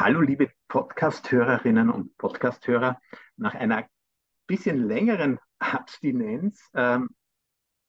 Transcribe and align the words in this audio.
Hallo, 0.00 0.20
liebe 0.20 0.52
Podcast-Hörerinnen 0.68 1.90
und 1.90 2.16
Podcast-Hörer. 2.18 3.00
Nach 3.36 3.56
einer 3.56 3.84
bisschen 4.46 4.86
längeren 4.86 5.40
Abstinenz 5.58 6.70
ähm, 6.72 7.08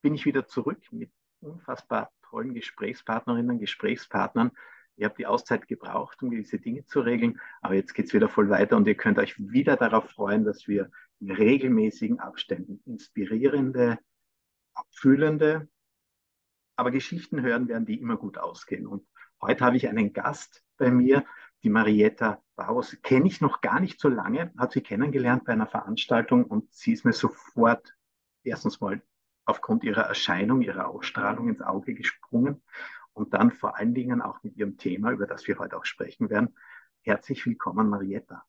bin 0.02 0.16
ich 0.16 0.26
wieder 0.26 0.48
zurück 0.48 0.82
mit 0.90 1.12
unfassbar 1.40 2.12
tollen 2.24 2.56
Gesprächspartnerinnen, 2.56 3.60
Gesprächspartnern. 3.60 4.50
Ihr 4.96 5.06
habt 5.06 5.20
die 5.20 5.28
Auszeit 5.28 5.68
gebraucht, 5.68 6.24
um 6.24 6.32
gewisse 6.32 6.58
Dinge 6.58 6.84
zu 6.88 7.02
regeln, 7.02 7.40
aber 7.62 7.76
jetzt 7.76 7.94
geht 7.94 8.08
es 8.08 8.14
wieder 8.16 8.28
voll 8.28 8.50
weiter 8.50 8.76
und 8.76 8.88
ihr 8.88 8.96
könnt 8.96 9.20
euch 9.20 9.36
wieder 9.38 9.76
darauf 9.76 10.10
freuen, 10.10 10.44
dass 10.46 10.68
wir 10.68 10.90
in 11.20 11.30
regelmäßigen 11.30 12.20
Abständen 12.20 12.82
inspirierende, 12.88 14.00
abfühlende, 14.74 15.70
aber 16.76 16.90
Geschichten 16.90 17.44
hören 17.44 17.68
werden, 17.68 17.86
die 17.86 18.00
immer 18.00 18.18
gut 18.18 18.40
ausgehen. 18.40 18.88
Und 18.88 19.06
heute 19.44 19.64
habe 19.64 19.78
ich 19.78 19.88
einen 19.88 20.12
Gast 20.12 20.64
bei 20.78 20.90
mir, 20.90 21.24
die 21.64 21.70
Marietta 21.70 22.42
Bauers 22.56 22.98
kenne 23.02 23.28
ich 23.28 23.42
noch 23.42 23.62
gar 23.62 23.80
nicht 23.80 24.00
so 24.00 24.10
lange, 24.10 24.54
habe 24.58 24.72
sie 24.72 24.82
kennengelernt 24.82 25.46
bei 25.46 25.54
einer 25.54 25.68
Veranstaltung 25.68 26.46
und 26.46 26.74
sie 26.74 26.94
ist 26.94 27.06
mir 27.06 27.14
sofort 27.14 27.96
erstens 28.44 28.82
mal 28.82 29.02
aufgrund 29.46 29.84
ihrer 29.84 30.04
Erscheinung, 30.04 30.62
ihrer 30.62 30.88
Ausstrahlung 30.88 31.50
ins 31.50 31.62
Auge 31.62 31.94
gesprungen 31.96 32.62
und 33.14 33.34
dann 33.34 33.52
vor 33.52 33.78
allen 33.78 33.94
Dingen 33.94 34.22
auch 34.22 34.44
mit 34.44 34.56
ihrem 34.56 34.78
Thema, 34.78 35.12
über 35.12 35.26
das 35.26 35.48
wir 35.48 35.58
heute 35.60 35.78
auch 35.78 35.86
sprechen 35.86 36.30
werden. 36.30 36.56
Herzlich 37.02 37.46
willkommen, 37.46 37.90
Marietta. 37.90 38.44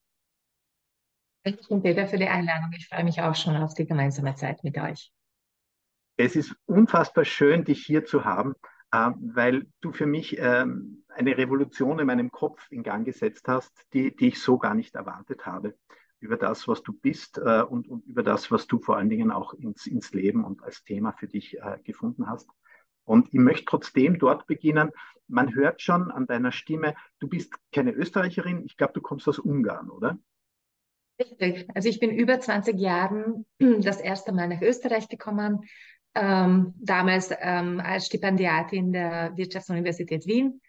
Vielen 1.42 1.96
Dank 1.96 2.10
für 2.10 2.18
die 2.18 2.28
Einladung. 2.28 2.70
Ich 2.76 2.88
freue 2.88 3.04
mich 3.04 3.22
auch 3.22 3.34
schon 3.34 3.56
auf 3.56 3.74
die 3.74 3.86
gemeinsame 3.86 4.34
Zeit 4.34 4.62
mit 4.62 4.76
euch. 4.76 5.12
Es 6.16 6.36
ist 6.36 6.54
unfassbar 6.66 7.24
schön, 7.24 7.64
dich 7.64 7.84
hier 7.86 8.04
zu 8.04 8.24
haben, 8.24 8.54
weil 8.92 9.66
du 9.80 9.92
für 9.92 10.06
mich 10.06 10.36
ähm, 10.38 11.04
eine 11.08 11.36
Revolution 11.36 11.98
in 11.98 12.06
meinem 12.06 12.30
Kopf 12.30 12.70
in 12.70 12.82
Gang 12.82 13.04
gesetzt 13.04 13.46
hast, 13.48 13.72
die, 13.92 14.14
die 14.14 14.28
ich 14.28 14.42
so 14.42 14.58
gar 14.58 14.74
nicht 14.74 14.94
erwartet 14.94 15.46
habe. 15.46 15.76
Über 16.18 16.36
das, 16.36 16.68
was 16.68 16.82
du 16.82 16.92
bist 16.92 17.38
äh, 17.38 17.62
und, 17.62 17.88
und 17.88 18.04
über 18.06 18.22
das, 18.22 18.50
was 18.50 18.66
du 18.66 18.78
vor 18.78 18.96
allen 18.96 19.08
Dingen 19.08 19.30
auch 19.30 19.54
ins, 19.54 19.86
ins 19.86 20.12
Leben 20.12 20.44
und 20.44 20.62
als 20.62 20.84
Thema 20.84 21.12
für 21.12 21.28
dich 21.28 21.58
äh, 21.58 21.78
gefunden 21.82 22.28
hast. 22.28 22.50
Und 23.04 23.28
ich 23.32 23.40
möchte 23.40 23.64
trotzdem 23.64 24.18
dort 24.18 24.46
beginnen. 24.46 24.90
Man 25.28 25.54
hört 25.54 25.80
schon 25.80 26.10
an 26.10 26.26
deiner 26.26 26.52
Stimme, 26.52 26.94
du 27.20 27.28
bist 27.28 27.54
keine 27.72 27.92
Österreicherin. 27.92 28.64
Ich 28.64 28.76
glaube, 28.76 28.92
du 28.92 29.00
kommst 29.00 29.26
aus 29.28 29.38
Ungarn, 29.38 29.88
oder? 29.88 30.18
Richtig. 31.20 31.68
Also 31.74 31.88
ich 31.88 32.00
bin 32.00 32.10
über 32.10 32.40
20 32.40 32.78
Jahren 32.78 33.46
das 33.58 34.00
erste 34.00 34.32
Mal 34.32 34.48
nach 34.48 34.62
Österreich 34.62 35.08
gekommen. 35.08 35.64
Ähm, 36.14 36.74
damals 36.78 37.30
ähm, 37.40 37.80
als 37.80 38.06
Stipendiatin 38.06 38.92
der 38.92 39.32
Wirtschaftsuniversität 39.36 40.26
Wien 40.26 40.60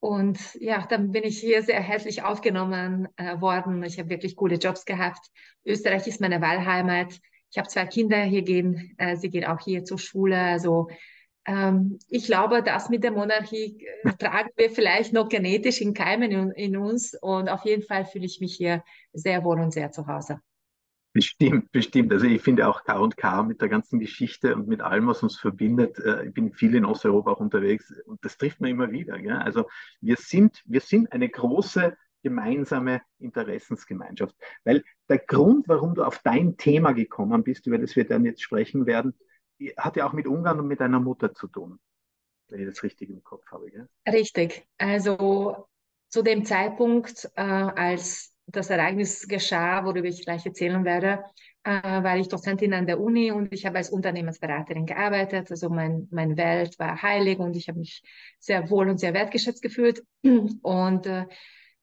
und 0.00 0.38
ja, 0.60 0.86
dann 0.88 1.10
bin 1.10 1.24
ich 1.24 1.40
hier 1.40 1.62
sehr 1.62 1.80
herzlich 1.80 2.22
aufgenommen 2.22 3.08
äh, 3.16 3.40
worden. 3.40 3.82
Ich 3.82 3.98
habe 3.98 4.10
wirklich 4.10 4.36
coole 4.36 4.56
Jobs 4.56 4.84
gehabt. 4.84 5.30
Österreich 5.64 6.06
ist 6.06 6.20
meine 6.20 6.40
Wahlheimat. 6.40 7.18
Ich 7.50 7.58
habe 7.58 7.68
zwei 7.68 7.86
Kinder 7.86 8.22
hier 8.22 8.42
gehen. 8.42 8.94
Äh, 8.98 9.16
sie 9.16 9.30
geht 9.30 9.48
auch 9.48 9.60
hier 9.60 9.84
zur 9.84 9.98
Schule. 9.98 10.38
Also 10.38 10.88
ähm, 11.46 11.98
ich 12.08 12.26
glaube, 12.26 12.62
das 12.62 12.88
mit 12.88 13.04
der 13.04 13.12
Monarchie 13.12 13.84
äh, 14.04 14.12
tragen 14.12 14.50
wir 14.56 14.70
vielleicht 14.70 15.12
noch 15.12 15.28
genetisch 15.28 15.80
in 15.80 15.94
Keimen 15.94 16.30
in, 16.30 16.50
in 16.52 16.76
uns. 16.76 17.14
Und 17.20 17.48
auf 17.48 17.64
jeden 17.64 17.82
Fall 17.82 18.04
fühle 18.04 18.26
ich 18.26 18.40
mich 18.40 18.54
hier 18.54 18.84
sehr 19.12 19.42
wohl 19.44 19.60
und 19.60 19.72
sehr 19.72 19.90
zu 19.90 20.06
Hause. 20.06 20.40
Bestimmt, 21.16 21.72
bestimmt. 21.72 22.12
Also 22.12 22.26
ich 22.26 22.42
finde 22.42 22.68
auch 22.68 22.84
K&K 22.84 23.42
mit 23.44 23.62
der 23.62 23.70
ganzen 23.70 24.00
Geschichte 24.00 24.54
und 24.54 24.68
mit 24.68 24.82
allem, 24.82 25.06
was 25.06 25.22
uns 25.22 25.38
verbindet. 25.38 25.98
Äh, 25.98 26.26
ich 26.26 26.34
bin 26.34 26.52
viel 26.52 26.74
in 26.74 26.84
Osteuropa 26.84 27.30
auch 27.30 27.40
unterwegs 27.40 27.90
und 28.04 28.22
das 28.22 28.36
trifft 28.36 28.60
man 28.60 28.68
immer 28.68 28.90
wieder. 28.90 29.18
Gell? 29.18 29.32
Also 29.32 29.64
wir 30.02 30.16
sind, 30.18 30.62
wir 30.66 30.82
sind 30.82 31.10
eine 31.12 31.30
große 31.30 31.96
gemeinsame 32.22 33.00
Interessensgemeinschaft. 33.18 34.36
Weil 34.64 34.84
der 35.08 35.16
Grund, 35.16 35.68
warum 35.68 35.94
du 35.94 36.04
auf 36.04 36.18
dein 36.22 36.58
Thema 36.58 36.92
gekommen 36.92 37.42
bist, 37.44 37.66
über 37.66 37.78
das 37.78 37.96
wir 37.96 38.06
dann 38.06 38.26
jetzt 38.26 38.42
sprechen 38.42 38.84
werden, 38.84 39.14
hat 39.78 39.96
ja 39.96 40.06
auch 40.06 40.12
mit 40.12 40.26
Ungarn 40.26 40.60
und 40.60 40.68
mit 40.68 40.80
deiner 40.80 41.00
Mutter 41.00 41.32
zu 41.32 41.46
tun, 41.46 41.78
wenn 42.48 42.60
ich 42.60 42.66
das 42.66 42.82
richtig 42.82 43.08
im 43.08 43.24
Kopf 43.24 43.50
habe. 43.50 43.70
Gell? 43.70 43.88
Richtig. 44.06 44.68
Also 44.76 45.66
zu 46.10 46.22
dem 46.22 46.44
Zeitpunkt, 46.44 47.30
äh, 47.36 47.40
als 47.40 48.35
das 48.46 48.70
Ereignis 48.70 49.26
geschah, 49.26 49.84
worüber 49.84 50.06
ich 50.06 50.24
gleich 50.24 50.46
erzählen 50.46 50.84
werde, 50.84 51.24
äh, 51.64 51.70
war 51.82 52.16
ich 52.16 52.28
Dozentin 52.28 52.74
an 52.74 52.86
der 52.86 53.00
Uni 53.00 53.32
und 53.32 53.52
ich 53.52 53.66
habe 53.66 53.78
als 53.78 53.90
Unternehmensberaterin 53.90 54.86
gearbeitet. 54.86 55.50
Also 55.50 55.68
mein, 55.68 56.06
mein 56.10 56.36
Welt 56.36 56.78
war 56.78 57.02
heilig 57.02 57.38
und 57.38 57.56
ich 57.56 57.68
habe 57.68 57.80
mich 57.80 58.02
sehr 58.38 58.70
wohl 58.70 58.88
und 58.88 58.98
sehr 58.98 59.14
wertgeschätzt 59.14 59.62
gefühlt. 59.62 60.02
Und 60.62 61.06
äh, 61.06 61.26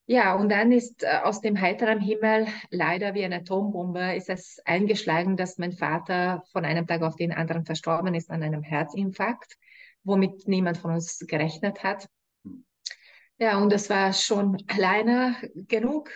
ja, 0.06 0.36
und 0.36 0.50
dann 0.50 0.72
ist 0.72 1.04
äh, 1.04 1.20
aus 1.24 1.42
dem 1.42 1.60
heiteren 1.60 2.00
Himmel 2.00 2.48
leider 2.70 3.14
wie 3.14 3.24
eine 3.24 3.38
Atombombe 3.38 4.16
ist 4.16 4.30
es 4.30 4.60
eingeschlagen, 4.66 5.38
dass 5.38 5.58
mein 5.58 5.72
Vater 5.72 6.44
von 6.52 6.66
einem 6.66 6.88
Tag 6.88 7.04
auf 7.04 7.16
den 7.16 7.32
anderen 7.32 7.66
verstorben 7.66 8.14
ist 8.14 8.30
an 8.30 8.44
einem 8.44 8.64
Herzinfarkt, 8.64 9.56
womit 10.04 10.48
niemand 10.48 10.78
von 10.78 10.92
uns 10.92 11.20
gerechnet 11.20 11.84
hat. 11.84 12.08
Ja, 13.38 13.58
und 13.58 13.72
das 13.72 13.90
war 13.90 14.14
schon 14.14 14.58
alleine 14.68 15.36
genug 15.56 16.10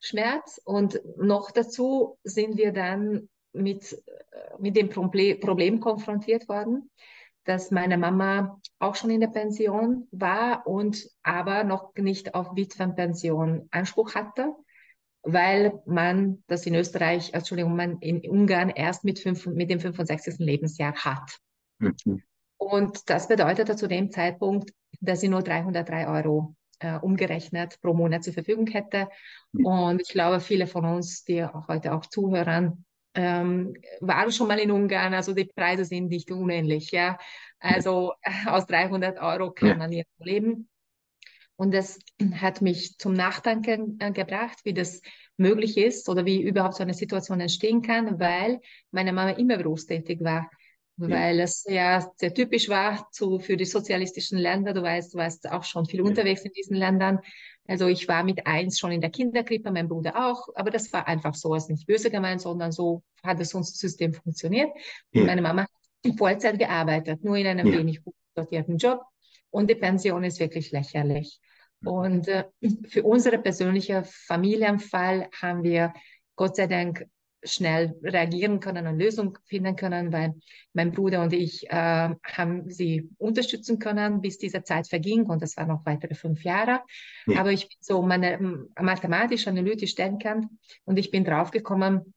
Schmerz. 0.00 0.60
Und 0.64 1.00
noch 1.16 1.50
dazu 1.50 2.18
sind 2.24 2.56
wir 2.56 2.72
dann 2.72 3.28
mit, 3.52 3.92
äh, 3.92 4.58
mit 4.58 4.76
dem 4.76 4.90
Problem, 4.90 5.40
Problem 5.40 5.80
konfrontiert 5.80 6.48
worden, 6.48 6.90
dass 7.44 7.70
meine 7.70 7.96
Mama 7.96 8.60
auch 8.78 8.96
schon 8.96 9.10
in 9.10 9.20
der 9.20 9.28
Pension 9.28 10.08
war 10.10 10.66
und 10.66 11.08
aber 11.22 11.64
noch 11.64 11.94
nicht 11.94 12.34
auf 12.34 12.56
Witwenpension 12.56 13.68
Anspruch 13.70 14.14
hatte, 14.14 14.54
weil 15.22 15.80
man 15.86 16.42
das 16.46 16.66
in 16.66 16.74
Österreich, 16.74 17.32
Entschuldigung, 17.32 17.74
man 17.74 17.98
in 17.98 18.20
Ungarn 18.28 18.70
erst 18.70 19.04
mit, 19.04 19.18
fünf, 19.18 19.46
mit 19.46 19.70
dem 19.70 19.80
65. 19.80 20.38
Lebensjahr 20.38 20.94
hat. 20.94 21.38
Mhm. 21.78 22.22
Und 22.58 23.10
das 23.10 23.28
bedeutete 23.28 23.76
zu 23.76 23.86
dem 23.86 24.10
Zeitpunkt, 24.10 24.72
dass 25.00 25.20
sie 25.20 25.28
nur 25.28 25.42
303 25.42 26.08
Euro 26.08 26.54
äh, 26.78 26.96
umgerechnet 26.98 27.80
pro 27.80 27.94
Monat 27.94 28.24
zur 28.24 28.32
Verfügung 28.32 28.66
hätte. 28.66 29.08
Und 29.52 30.00
ich 30.00 30.08
glaube, 30.08 30.40
viele 30.40 30.66
von 30.66 30.84
uns, 30.84 31.24
die 31.24 31.44
auch 31.44 31.68
heute 31.68 31.92
auch 31.94 32.06
zuhören, 32.06 32.84
ähm, 33.14 33.74
waren 34.00 34.30
schon 34.30 34.48
mal 34.48 34.58
in 34.58 34.70
Ungarn. 34.70 35.14
Also 35.14 35.32
die 35.32 35.46
Preise 35.46 35.84
sind 35.84 36.08
nicht 36.08 36.30
unähnlich. 36.30 36.90
Ja, 36.90 37.18
also 37.58 38.12
äh, 38.22 38.48
aus 38.48 38.66
300 38.66 39.18
Euro 39.20 39.52
kann 39.52 39.78
man 39.78 39.90
hier 39.90 40.04
leben. 40.18 40.68
Und 41.56 41.72
das 41.72 41.98
hat 42.34 42.60
mich 42.60 42.98
zum 42.98 43.14
Nachdenken 43.14 43.96
äh, 43.98 44.12
gebracht, 44.12 44.58
wie 44.64 44.74
das 44.74 45.00
möglich 45.38 45.78
ist 45.78 46.08
oder 46.08 46.26
wie 46.26 46.42
überhaupt 46.42 46.74
so 46.74 46.82
eine 46.82 46.94
Situation 46.94 47.40
entstehen 47.40 47.82
kann, 47.82 48.20
weil 48.20 48.60
meine 48.90 49.12
Mama 49.12 49.30
immer 49.30 49.56
berufstätig 49.56 50.22
war 50.22 50.50
weil 50.96 51.40
es 51.40 51.64
ja 51.68 52.10
sehr 52.16 52.32
typisch 52.32 52.68
war 52.68 53.08
zu, 53.12 53.38
für 53.38 53.56
die 53.56 53.64
sozialistischen 53.64 54.38
Länder. 54.38 54.72
Du 54.72 54.82
weißt, 54.82 55.14
du 55.14 55.18
warst 55.18 55.50
auch 55.50 55.64
schon 55.64 55.86
viel 55.86 56.00
unterwegs 56.00 56.42
in 56.42 56.52
diesen 56.52 56.76
Ländern. 56.76 57.20
Also 57.66 57.88
ich 57.88 58.08
war 58.08 58.22
mit 58.24 58.46
eins 58.46 58.78
schon 58.78 58.92
in 58.92 59.00
der 59.00 59.10
Kinderkrippe, 59.10 59.70
mein 59.70 59.88
Bruder 59.88 60.14
auch, 60.16 60.48
aber 60.54 60.70
das 60.70 60.92
war 60.92 61.06
einfach 61.08 61.34
so, 61.34 61.54
es 61.54 61.64
ist 61.64 61.70
nicht 61.70 61.86
böse 61.86 62.10
gemeint, 62.10 62.40
sondern 62.40 62.72
so 62.72 63.02
hat 63.22 63.40
das 63.40 63.54
unser 63.54 63.72
System 63.72 64.14
funktioniert. 64.14 64.70
Ja. 65.12 65.24
Meine 65.24 65.42
Mama 65.42 65.62
hat 65.62 65.70
in 66.02 66.16
Vollzeit 66.16 66.58
gearbeitet, 66.58 67.24
nur 67.24 67.36
in 67.36 67.46
einem 67.46 67.66
ja. 67.66 67.78
wenig 67.78 68.04
gut 68.04 68.14
sortierten 68.34 68.76
Job 68.76 69.02
und 69.50 69.68
die 69.68 69.74
Pension 69.74 70.22
ist 70.22 70.38
wirklich 70.38 70.70
lächerlich. 70.70 71.40
Und 71.84 72.28
äh, 72.28 72.44
für 72.88 73.02
unsere 73.02 73.38
persönliche 73.38 74.04
Familienfall 74.04 75.28
haben 75.40 75.62
wir 75.62 75.92
Gott 76.36 76.56
sei 76.56 76.66
Dank 76.66 77.04
schnell 77.42 77.94
reagieren 78.02 78.60
können 78.60 78.86
und 78.86 78.98
Lösungen 78.98 79.34
finden 79.44 79.76
können, 79.76 80.12
weil 80.12 80.34
mein 80.72 80.92
Bruder 80.92 81.22
und 81.22 81.32
ich 81.32 81.68
äh, 81.70 82.10
haben 82.24 82.70
sie 82.70 83.08
unterstützen 83.18 83.78
können, 83.78 84.20
bis 84.20 84.38
diese 84.38 84.62
Zeit 84.62 84.88
verging 84.88 85.26
und 85.26 85.42
das 85.42 85.56
waren 85.56 85.68
noch 85.68 85.84
weitere 85.86 86.14
fünf 86.14 86.42
Jahre. 86.42 86.80
Ja. 87.26 87.40
Aber 87.40 87.52
ich 87.52 87.68
bin 87.68 87.76
so 87.80 88.02
meine, 88.02 88.66
mathematisch, 88.80 89.46
analytisch 89.46 89.94
denkend 89.94 90.46
und 90.84 90.98
ich 90.98 91.10
bin 91.10 91.24
draufgekommen, 91.24 92.14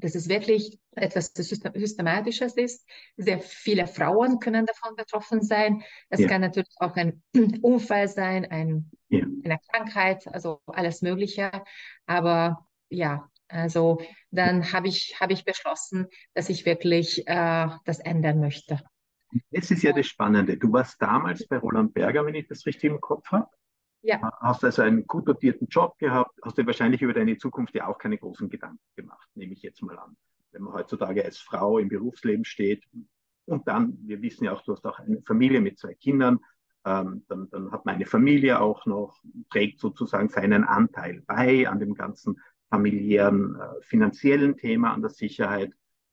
dass 0.00 0.14
es 0.14 0.28
wirklich 0.28 0.78
etwas 0.92 1.32
Systematisches 1.34 2.56
ist. 2.56 2.88
Sehr 3.16 3.38
viele 3.38 3.86
Frauen 3.86 4.38
können 4.40 4.66
davon 4.66 4.96
betroffen 4.96 5.42
sein. 5.42 5.82
Es 6.08 6.20
ja. 6.20 6.28
kann 6.28 6.40
natürlich 6.40 6.74
auch 6.78 6.96
ein 6.96 7.22
Unfall 7.62 8.08
sein, 8.08 8.44
ein, 8.50 8.90
ja. 9.08 9.24
eine 9.44 9.58
Krankheit, 9.70 10.26
also 10.28 10.60
alles 10.66 11.02
Mögliche. 11.02 11.50
Aber 12.06 12.66
ja, 12.88 13.28
also 13.48 14.00
dann 14.30 14.72
habe 14.72 14.88
ich, 14.88 15.16
hab 15.20 15.30
ich 15.30 15.44
beschlossen, 15.44 16.06
dass 16.34 16.48
ich 16.48 16.66
wirklich 16.66 17.26
äh, 17.26 17.68
das 17.84 18.00
ändern 18.00 18.40
möchte. 18.40 18.80
Das 19.50 19.70
ist 19.70 19.82
ja 19.82 19.92
das 19.92 20.06
Spannende. 20.06 20.56
Du 20.56 20.72
warst 20.72 21.00
damals 21.02 21.46
bei 21.46 21.58
Roland 21.58 21.92
Berger, 21.92 22.24
wenn 22.24 22.34
ich 22.34 22.46
das 22.46 22.66
richtig 22.66 22.90
im 22.90 23.00
Kopf 23.00 23.26
habe. 23.32 23.48
Ja. 24.02 24.20
Hast 24.40 24.64
also 24.64 24.82
einen 24.82 25.06
gut 25.06 25.26
dotierten 25.26 25.66
Job 25.68 25.98
gehabt, 25.98 26.38
hast 26.44 26.58
dir 26.58 26.66
wahrscheinlich 26.66 27.00
über 27.00 27.14
deine 27.14 27.38
Zukunft 27.38 27.74
ja 27.74 27.86
auch 27.86 27.98
keine 27.98 28.18
großen 28.18 28.50
Gedanken 28.50 28.78
gemacht, 28.96 29.28
nehme 29.34 29.54
ich 29.54 29.62
jetzt 29.62 29.82
mal 29.82 29.98
an. 29.98 30.14
Wenn 30.52 30.62
man 30.62 30.74
heutzutage 30.74 31.24
als 31.24 31.38
Frau 31.38 31.78
im 31.78 31.88
Berufsleben 31.88 32.44
steht 32.44 32.84
und 33.46 33.66
dann, 33.66 33.96
wir 34.02 34.20
wissen 34.20 34.44
ja 34.44 34.52
auch, 34.52 34.62
du 34.62 34.72
hast 34.72 34.84
auch 34.84 34.98
eine 34.98 35.22
Familie 35.22 35.62
mit 35.62 35.78
zwei 35.78 35.94
Kindern, 35.94 36.38
ähm, 36.84 37.24
dann, 37.28 37.48
dann, 37.50 37.72
hat 37.72 37.86
meine 37.86 38.04
Familie 38.04 38.60
auch 38.60 38.84
noch, 38.84 39.22
trägt 39.50 39.80
sozusagen 39.80 40.28
seinen 40.28 40.64
Anteil 40.64 41.22
bei 41.26 41.66
an 41.66 41.80
dem 41.80 41.94
ganzen 41.94 42.38
familiären, 42.74 43.56
äh, 43.56 43.82
finanziellen 43.82 44.56
Thema, 44.56 44.92
an 44.92 45.00
der 45.00 45.10
Sicherheit. 45.10 45.72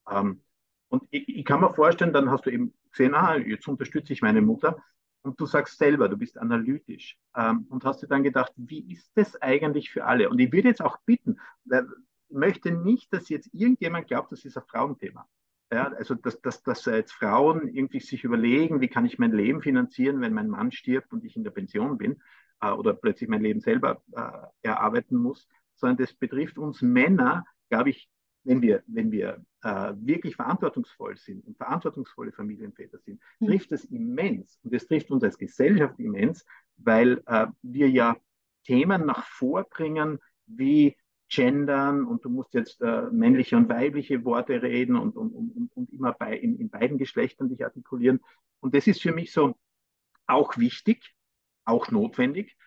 Ähm, 0.10 0.42
und 0.90 1.04
ich, 1.10 1.28
ich, 1.28 1.46
kann 1.46 1.62
mir 1.62 1.74
vorstellen, 1.74 2.14
dann 2.14 2.30
hast 2.30 2.46
du 2.46 2.52
eben 2.52 2.74
gesehen, 2.92 3.16
ah, 3.16 3.36
jetzt 3.36 3.68
unterstütze 3.68 4.14
ich 4.14 4.22
meine 4.22 4.42
Mutter. 4.42 4.78
Und 5.24 5.40
du 5.40 5.46
sagst 5.46 5.78
selber, 5.78 6.10
du 6.10 6.18
bist 6.18 6.38
analytisch 6.38 7.18
ähm, 7.36 7.66
und 7.70 7.86
hast 7.86 8.02
dir 8.02 8.08
dann 8.08 8.24
gedacht, 8.24 8.52
wie 8.56 8.92
ist 8.92 9.12
das 9.16 9.42
eigentlich 9.42 9.90
für 9.90 10.06
alle? 10.06 10.30
Und 10.30 10.40
ich 10.40 10.52
würde 10.52 10.68
jetzt 10.68 10.82
auch 10.82 10.98
bitten, 11.06 11.40
ich 11.66 11.80
möchte 12.30 12.72
nicht, 12.72 13.14
dass 13.14 13.30
jetzt 13.30 13.50
irgendjemand 13.54 14.08
glaubt, 14.08 14.32
das 14.32 14.46
ist 14.46 14.58
ein 14.58 14.64
Frauenthema. 14.68 15.28
Ja, 15.72 15.88
also 15.94 16.16
dass, 16.16 16.42
dass, 16.42 16.64
dass 16.64 16.86
jetzt 16.86 17.14
Frauen 17.14 17.68
irgendwie 17.68 18.02
sich 18.02 18.24
überlegen, 18.24 18.82
wie 18.82 18.90
kann 18.90 19.06
ich 19.06 19.20
mein 19.20 19.32
Leben 19.32 19.62
finanzieren, 19.62 20.20
wenn 20.20 20.34
mein 20.34 20.50
Mann 20.50 20.72
stirbt 20.72 21.14
und 21.14 21.24
ich 21.24 21.38
in 21.38 21.46
der 21.46 21.52
Pension 21.52 21.98
bin 21.98 22.22
äh, 22.62 22.72
oder 22.72 22.94
plötzlich 22.94 23.30
mein 23.30 23.42
Leben 23.42 23.62
selber 23.62 24.04
äh, 24.12 24.68
erarbeiten 24.68 25.16
muss, 25.16 25.48
sondern 25.82 25.98
das 25.98 26.14
betrifft 26.14 26.58
uns 26.58 26.82
Männer, 26.82 27.44
glaube 27.70 27.90
ich, 27.90 28.10
wenn 28.44 28.62
wir, 28.62 28.84
wenn 28.88 29.12
wir 29.12 29.44
äh, 29.64 29.94
wirklich 29.98 30.36
verantwortungsvoll 30.36 31.18
sind 31.18 31.46
und 31.46 31.58
verantwortungsvolle 31.58 32.32
Familienväter 32.32 33.00
sind, 33.00 33.20
mhm. 33.40 33.48
trifft 33.48 33.72
das 33.72 33.86
immens. 33.86 34.60
Und 34.64 34.74
es 34.74 34.88
trifft 34.88 35.12
uns 35.12 35.24
als 35.24 35.38
Gesellschaft 35.38 36.00
immens, 36.00 36.46
weil 36.78 37.22
äh, 37.26 37.48
wir 37.62 37.90
ja 37.90 38.16
Themen 38.64 39.06
nach 39.06 39.26
vorbringen, 39.26 40.20
wie 40.46 40.96
gendern 41.30 42.04
und 42.04 42.26
du 42.26 42.30
musst 42.30 42.54
jetzt 42.54 42.82
äh, 42.82 43.04
männliche 43.12 43.56
und 43.56 43.70
weibliche 43.70 44.26
Worte 44.26 44.62
reden 44.62 44.96
und, 44.96 45.16
und, 45.16 45.32
und, 45.32 45.72
und 45.76 45.90
immer 45.92 46.14
bei, 46.14 46.36
in, 46.36 46.60
in 46.60 46.70
beiden 46.70 46.98
Geschlechtern 46.98 47.50
dich 47.50 47.64
artikulieren. 47.64 48.20
Und 48.60 48.76
das 48.76 48.86
ist 48.86 49.02
für 49.02 49.14
mich 49.14 49.32
so 49.32 49.56
auch 50.28 50.58
wichtig, 50.58 51.16
auch 51.64 51.90
notwendig, 51.90 52.58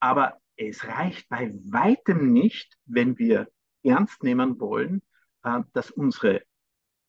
aber 0.00 0.40
es 0.56 0.86
reicht 0.86 1.28
bei 1.28 1.52
weitem 1.70 2.32
nicht, 2.32 2.76
wenn 2.86 3.18
wir 3.18 3.48
ernst 3.82 4.22
nehmen 4.22 4.60
wollen, 4.60 5.02
äh, 5.42 5.60
dass 5.72 5.90
unsere 5.90 6.42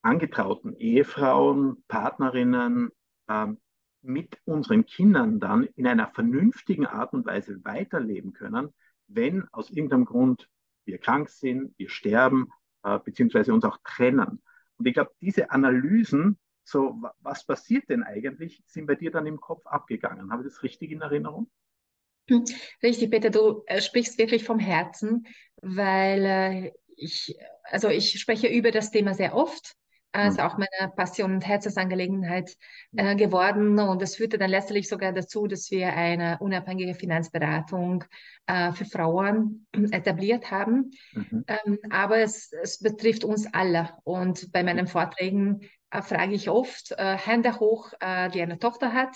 angetrauten 0.02 0.76
Ehefrauen, 0.78 1.84
Partnerinnen 1.88 2.92
äh, 3.28 3.48
mit 4.02 4.38
unseren 4.46 4.86
Kindern 4.86 5.40
dann 5.40 5.64
in 5.76 5.88
einer 5.88 6.08
vernünftigen 6.08 6.86
Art 6.86 7.14
und 7.14 7.26
Weise 7.26 7.64
weiterleben 7.66 8.34
können, 8.34 8.74
wenn 9.08 9.48
aus 9.52 9.72
irgendeinem 9.72 10.06
Grund 10.06 10.48
wir 10.86 11.00
krank 11.00 11.30
sind, 11.30 11.74
wir 11.78 11.90
sterben, 11.90 12.50
äh, 12.84 13.00
beziehungsweise 13.00 13.54
uns 13.54 13.66
auch 13.66 13.80
trennen. 13.84 14.42
Und 14.78 14.86
ich 14.86 14.94
glaube, 14.94 15.12
diese 15.22 15.50
Analysen, 15.50 16.38
so 16.64 17.02
was 17.20 17.46
passiert 17.46 17.90
denn 17.90 18.04
eigentlich, 18.04 18.64
sind 18.68 18.86
bei 18.86 18.96
dir 18.96 19.12
dann 19.12 19.26
im 19.26 19.40
Kopf 19.40 19.66
abgegangen. 19.66 20.32
Habe 20.32 20.44
ich 20.44 20.50
das 20.50 20.64
richtig 20.64 20.92
in 20.92 21.02
Erinnerung? 21.02 21.50
Hm, 22.30 22.46
richtig, 22.82 23.12
Peter, 23.12 23.30
du 23.30 23.64
äh, 23.68 23.82
sprichst 23.82 24.18
wirklich 24.18 24.44
vom 24.44 24.60
Herzen, 24.60 25.28
weil 25.62 26.26
äh, 26.26 26.72
ich, 26.96 27.38
also 27.64 27.90
ich 27.90 28.20
spreche 28.20 28.48
über 28.48 28.72
das 28.72 28.92
Thema 28.92 29.14
sehr 29.14 29.36
oft 29.36 29.76
also 30.16 30.42
auch 30.42 30.58
meine 30.58 30.92
Passion 30.96 31.34
und 31.34 31.48
Herzensangelegenheit 31.48 32.56
äh, 32.96 33.16
geworden. 33.16 33.78
Und 33.80 34.02
das 34.02 34.16
führte 34.16 34.38
dann 34.38 34.50
letztlich 34.50 34.88
sogar 34.88 35.12
dazu, 35.12 35.48
dass 35.48 35.70
wir 35.72 35.94
eine 35.94 36.38
unabhängige 36.40 36.96
Finanzberatung 36.96 38.06
äh, 38.48 38.72
für 38.72 38.86
Frauen 38.86 39.68
etabliert 39.92 40.52
haben. 40.52 40.92
Mhm. 41.14 41.46
Ähm, 41.48 41.80
aber 41.90 42.20
es, 42.20 42.52
es, 42.52 42.80
betrifft 42.80 43.24
uns 43.24 43.48
alle. 43.54 43.90
Und 44.04 44.52
bei 44.52 44.64
meinen 44.64 44.88
Vorträgen 44.88 45.62
äh, 45.92 46.02
frage 46.02 46.34
ich 46.34 46.50
oft, 46.50 46.92
äh, 46.98 47.18
Hände 47.18 47.60
hoch, 47.60 47.92
die 48.34 48.42
eine 48.42 48.60
Tochter 48.60 48.94
hat. 48.94 49.16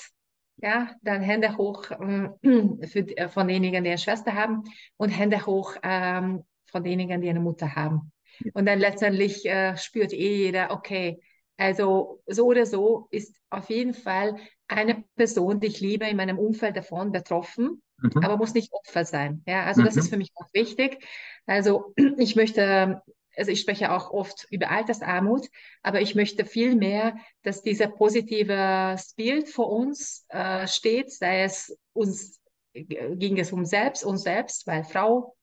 Ja, 0.61 0.91
dann 1.01 1.21
Hände 1.21 1.57
hoch 1.57 1.85
ähm, 1.91 2.33
für, 2.87 2.99
äh, 3.17 3.29
von 3.29 3.47
denjenigen, 3.47 3.83
die 3.83 3.89
eine 3.89 3.97
Schwester 3.97 4.33
haben 4.33 4.63
und 4.97 5.09
Hände 5.09 5.45
hoch 5.45 5.75
ähm, 5.83 6.43
von 6.65 6.83
denjenigen, 6.83 7.21
die 7.21 7.29
eine 7.29 7.39
Mutter 7.39 7.75
haben. 7.75 8.11
Und 8.53 8.65
dann 8.65 8.79
letztendlich 8.79 9.45
äh, 9.45 9.75
spürt 9.77 10.13
eh 10.13 10.35
jeder, 10.35 10.71
okay, 10.71 11.19
also 11.57 12.21
so 12.25 12.45
oder 12.45 12.65
so 12.65 13.07
ist 13.11 13.35
auf 13.49 13.69
jeden 13.69 13.93
Fall 13.93 14.37
eine 14.67 15.03
Person, 15.15 15.59
die 15.59 15.67
ich 15.67 15.81
liebe, 15.81 16.05
in 16.05 16.15
meinem 16.15 16.39
Umfeld 16.39 16.77
davon 16.77 17.11
betroffen, 17.11 17.81
mhm. 17.97 18.23
aber 18.23 18.37
muss 18.37 18.53
nicht 18.53 18.71
Opfer 18.71 19.03
sein. 19.03 19.43
Ja, 19.45 19.65
also 19.65 19.81
mhm. 19.81 19.85
das 19.85 19.97
ist 19.97 20.09
für 20.09 20.17
mich 20.17 20.31
auch 20.35 20.47
wichtig. 20.53 21.03
Also 21.45 21.93
ich 22.17 22.35
möchte, 22.35 23.01
also 23.35 23.51
ich 23.51 23.61
spreche 23.61 23.91
auch 23.91 24.11
oft 24.11 24.47
über 24.49 24.69
Altersarmut, 24.71 25.47
aber 25.81 26.01
ich 26.01 26.15
möchte 26.15 26.45
viel 26.45 26.75
mehr, 26.75 27.15
dass 27.43 27.61
dieser 27.61 27.87
positive 27.87 28.95
Bild 29.15 29.49
vor 29.49 29.71
uns 29.71 30.25
äh, 30.29 30.67
steht, 30.67 31.11
sei 31.11 31.43
es 31.43 31.77
uns 31.93 32.39
ging 32.73 33.39
es 33.39 33.51
um 33.51 33.65
selbst, 33.65 34.03
uns 34.03 34.23
selbst, 34.23 34.67
weil 34.67 34.83
Frau, 34.83 35.35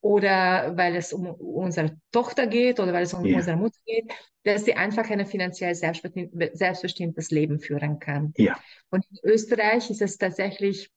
oder 0.00 0.76
weil 0.76 0.96
es 0.96 1.12
um 1.12 1.26
unsere 1.26 1.96
Tochter 2.12 2.46
geht 2.46 2.78
oder 2.78 2.92
weil 2.92 3.04
es 3.04 3.14
um 3.14 3.24
ja. 3.24 3.36
unsere 3.36 3.56
Mutter 3.56 3.78
geht, 3.86 4.12
dass 4.42 4.64
sie 4.64 4.74
einfach 4.74 5.08
ein 5.08 5.24
finanziell 5.24 5.74
selbstbestimmtes 5.74 7.30
Leben 7.30 7.58
führen 7.58 7.98
kann. 7.98 8.34
Ja. 8.36 8.58
Und 8.90 9.06
in 9.10 9.30
Österreich 9.30 9.90
ist 9.90 10.02
es 10.02 10.18
tatsächlich 10.18 10.90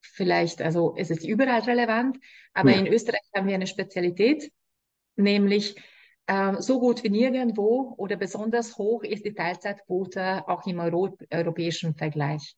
vielleicht, 0.00 0.60
also 0.60 0.94
ist 0.96 1.12
es 1.12 1.24
überall 1.24 1.60
relevant, 1.60 2.18
aber 2.52 2.72
ja. 2.72 2.78
in 2.78 2.88
Österreich 2.88 3.22
haben 3.34 3.46
wir 3.46 3.54
eine 3.54 3.68
Spezialität, 3.68 4.50
nämlich 5.16 5.76
äh, 6.26 6.60
so 6.60 6.80
gut 6.80 7.02
wie 7.02 7.10
nirgendwo 7.10 7.94
oder 7.96 8.16
besonders 8.16 8.78
hoch 8.78 9.02
ist 9.02 9.24
die 9.24 9.34
Teilzeitquote 9.34 10.48
auch 10.48 10.66
im 10.66 10.78
Euro 10.80 11.16
europäischen 11.30 11.94
Vergleich. 11.94 12.56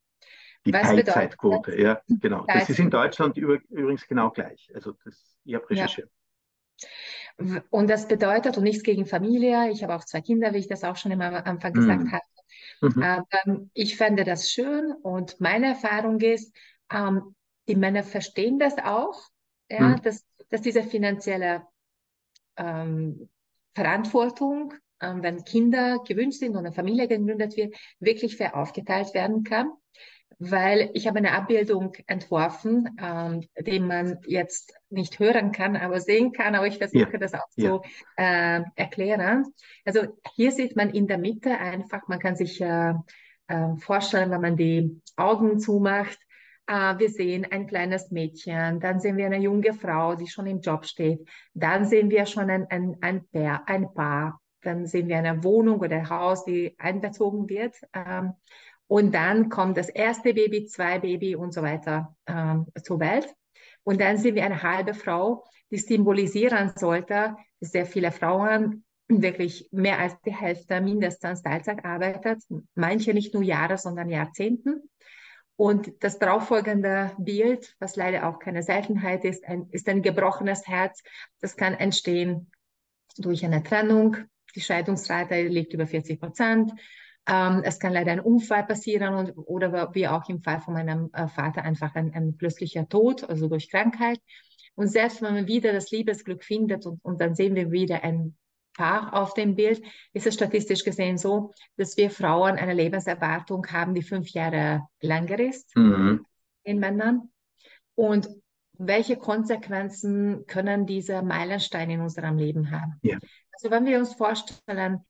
Die 0.65 0.71
Teilzeitquote, 0.71 1.79
ja, 1.79 2.01
genau. 2.07 2.43
Das 2.47 2.69
ist 2.69 2.79
in 2.79 2.89
Deutschland 2.89 3.37
übrigens 3.37 4.07
genau 4.07 4.31
gleich. 4.31 4.71
Also 4.73 4.93
das, 5.03 5.37
ich 5.43 5.53
habe 5.53 5.69
recherchiert. 5.69 6.09
Ja. 7.39 7.61
Und 7.69 7.89
das 7.89 8.07
bedeutet, 8.07 8.57
und 8.57 8.63
nichts 8.63 8.83
gegen 8.83 9.05
Familie, 9.05 9.69
ich 9.69 9.83
habe 9.83 9.93
auch 9.95 10.05
zwei 10.05 10.21
Kinder, 10.21 10.53
wie 10.53 10.59
ich 10.59 10.67
das 10.67 10.83
auch 10.83 10.95
schon 10.95 11.11
am 11.11 11.21
Anfang 11.21 11.71
mhm. 11.73 11.75
gesagt 11.75 12.11
habe. 12.11 12.23
Mhm. 12.81 13.03
Aber 13.03 13.67
ich 13.73 13.97
fände 13.97 14.23
das 14.23 14.49
schön 14.49 14.93
und 15.03 15.39
meine 15.39 15.67
Erfahrung 15.67 16.19
ist, 16.19 16.55
ähm, 16.91 17.35
die 17.67 17.75
Männer 17.75 18.03
verstehen 18.03 18.59
das 18.59 18.77
auch, 18.77 19.21
ja, 19.69 19.81
mhm. 19.81 20.01
dass, 20.01 20.25
dass 20.49 20.61
diese 20.61 20.83
finanzielle 20.83 21.63
ähm, 22.57 23.29
Verantwortung, 23.73 24.73
ähm, 25.01 25.21
wenn 25.23 25.43
Kinder 25.43 25.99
gewünscht 26.07 26.39
sind 26.39 26.51
und 26.51 26.65
eine 26.65 26.73
Familie 26.73 27.07
gegründet 27.07 27.57
wird, 27.57 27.75
wirklich 27.99 28.37
fair 28.37 28.55
aufgeteilt 28.55 29.13
werden 29.13 29.43
kann 29.43 29.71
weil 30.39 30.89
ich 30.93 31.07
habe 31.07 31.17
eine 31.17 31.31
Abbildung 31.31 31.93
entworfen, 32.07 32.89
ähm, 33.01 33.47
die 33.65 33.79
man 33.79 34.19
jetzt 34.25 34.73
nicht 34.89 35.19
hören 35.19 35.51
kann, 35.51 35.75
aber 35.75 35.99
sehen 35.99 36.31
kann, 36.31 36.55
aber 36.55 36.67
ich 36.67 36.77
versuche 36.77 37.13
ja. 37.13 37.17
das 37.17 37.33
auch 37.33 37.47
ja. 37.55 37.69
zu 37.69 37.81
äh, 38.17 38.61
erklären. 38.75 39.45
Also 39.85 40.01
hier 40.33 40.51
sieht 40.51 40.75
man 40.75 40.89
in 40.89 41.07
der 41.07 41.17
Mitte 41.17 41.57
einfach, 41.57 42.07
man 42.07 42.19
kann 42.19 42.35
sich 42.35 42.59
äh, 42.61 42.93
äh, 43.47 43.75
vorstellen, 43.77 44.31
wenn 44.31 44.41
man 44.41 44.57
die 44.57 45.01
Augen 45.15 45.59
zumacht, 45.59 46.19
äh, 46.67 46.97
wir 46.97 47.09
sehen 47.09 47.45
ein 47.49 47.67
kleines 47.67 48.11
Mädchen, 48.11 48.79
dann 48.79 48.99
sehen 48.99 49.17
wir 49.17 49.25
eine 49.25 49.39
junge 49.39 49.73
Frau, 49.73 50.15
die 50.15 50.27
schon 50.27 50.47
im 50.47 50.61
Job 50.61 50.85
steht, 50.85 51.27
dann 51.53 51.85
sehen 51.85 52.09
wir 52.09 52.25
schon 52.25 52.49
ein, 52.49 52.65
ein, 52.69 52.97
ein, 53.01 53.25
Paar, 53.31 53.63
ein 53.67 53.93
Paar, 53.93 54.41
dann 54.61 54.85
sehen 54.85 55.07
wir 55.07 55.17
eine 55.17 55.43
Wohnung 55.43 55.79
oder 55.79 55.97
ein 55.97 56.09
Haus, 56.09 56.43
die 56.45 56.75
einbezogen 56.77 57.47
wird. 57.49 57.75
Ähm, 57.93 58.33
und 58.87 59.13
dann 59.13 59.49
kommt 59.49 59.77
das 59.77 59.89
erste 59.89 60.33
Baby, 60.33 60.65
zwei 60.65 60.99
Baby 60.99 61.35
und 61.35 61.53
so 61.53 61.61
weiter 61.61 62.15
ähm, 62.27 62.67
zur 62.83 62.99
Welt. 62.99 63.33
Und 63.83 64.01
dann 64.01 64.17
sind 64.17 64.35
wir 64.35 64.45
eine 64.45 64.61
halbe 64.61 64.93
Frau, 64.93 65.43
die 65.71 65.77
symbolisieren 65.77 66.71
sollte, 66.75 67.35
dass 67.59 67.71
sehr 67.71 67.85
viele 67.85 68.11
Frauen 68.11 68.83
wirklich 69.07 69.69
mehr 69.71 69.99
als 69.99 70.19
die 70.21 70.35
Hälfte 70.35 70.81
mindestens 70.81 71.43
Teilzeit 71.43 71.85
arbeitet. 71.85 72.41
Manche 72.73 73.13
nicht 73.13 73.33
nur 73.33 73.43
Jahre, 73.43 73.77
sondern 73.77 74.09
Jahrzehnten. 74.09 74.89
Und 75.57 76.03
das 76.03 76.19
darauffolgende 76.19 77.11
Bild, 77.17 77.75
was 77.79 77.95
leider 77.95 78.27
auch 78.27 78.39
keine 78.39 78.61
Seltenheit 78.61 79.23
ist, 79.23 79.45
ein, 79.45 79.69
ist 79.71 79.87
ein 79.87 80.01
gebrochenes 80.01 80.67
Herz. 80.67 81.01
Das 81.39 81.55
kann 81.55 81.73
entstehen 81.73 82.51
durch 83.17 83.45
eine 83.45 83.63
Trennung. 83.63 84.17
Die 84.55 84.61
Scheidungsrate 84.61 85.43
liegt 85.43 85.73
über 85.73 85.87
40 85.87 86.19
Prozent. 86.19 86.73
Ähm, 87.27 87.61
es 87.63 87.79
kann 87.79 87.93
leider 87.93 88.11
ein 88.11 88.19
Unfall 88.19 88.65
passieren 88.65 89.15
und, 89.15 89.31
oder 89.35 89.93
wie 89.95 90.07
auch 90.07 90.27
im 90.29 90.41
Fall 90.41 90.59
von 90.59 90.73
meinem 90.73 91.09
äh, 91.13 91.27
Vater 91.27 91.63
einfach 91.63 91.95
ein, 91.95 92.13
ein, 92.13 92.37
plötzlicher 92.37 92.87
Tod, 92.87 93.27
also 93.27 93.47
durch 93.47 93.69
Krankheit. 93.69 94.19
Und 94.75 94.89
selbst 94.89 95.21
wenn 95.21 95.33
man 95.33 95.47
wieder 95.47 95.71
das 95.71 95.89
Liebesglück 95.89 96.43
findet 96.43 96.85
und, 96.85 97.03
und 97.03 97.21
dann 97.21 97.33
sehen 97.33 97.55
wir 97.55 97.71
wieder 97.71 98.03
ein 98.03 98.35
Paar 98.75 99.13
auf 99.13 99.33
dem 99.33 99.55
Bild, 99.55 99.81
ist 100.13 100.27
es 100.27 100.33
statistisch 100.33 100.83
gesehen 100.83 101.17
so, 101.17 101.53
dass 101.77 101.97
wir 101.97 102.09
Frauen 102.09 102.57
eine 102.57 102.73
Lebenserwartung 102.73 103.65
haben, 103.67 103.93
die 103.93 104.03
fünf 104.03 104.29
Jahre 104.29 104.87
länger 105.01 105.39
ist 105.39 105.75
mhm. 105.75 106.25
in 106.63 106.79
Männern. 106.79 107.31
Und 107.95 108.29
welche 108.77 109.15
Konsequenzen 109.15 110.45
können 110.47 110.85
diese 110.85 111.21
Meilensteine 111.21 111.93
in 111.93 112.01
unserem 112.01 112.37
Leben 112.37 112.71
haben? 112.71 112.99
Ja. 113.01 113.17
Also 113.53 113.71
wenn 113.71 113.85
wir 113.85 113.97
uns 113.99 114.13
vorstellen, 114.13 115.05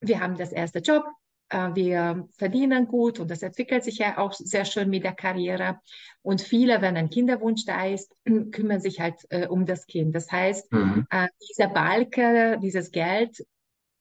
wir 0.00 0.20
haben 0.20 0.36
das 0.36 0.52
erste 0.52 0.78
Job, 0.78 1.04
wir 1.50 2.28
verdienen 2.38 2.86
gut 2.86 3.18
und 3.18 3.30
das 3.30 3.42
entwickelt 3.42 3.82
sich 3.82 3.98
ja 3.98 4.18
auch 4.18 4.32
sehr 4.32 4.64
schön 4.64 4.88
mit 4.88 5.04
der 5.04 5.14
Karriere. 5.14 5.80
Und 6.22 6.40
viele, 6.40 6.80
wenn 6.80 6.96
ein 6.96 7.10
Kinderwunsch 7.10 7.64
da 7.64 7.86
ist, 7.86 8.14
kümmern 8.52 8.80
sich 8.80 9.00
halt 9.00 9.16
äh, 9.30 9.46
um 9.46 9.66
das 9.66 9.86
Kind. 9.86 10.14
Das 10.14 10.30
heißt, 10.30 10.72
mhm. 10.72 11.06
äh, 11.10 11.28
dieser 11.48 11.68
Balke, 11.68 12.58
dieses 12.62 12.90
Geld, 12.90 13.44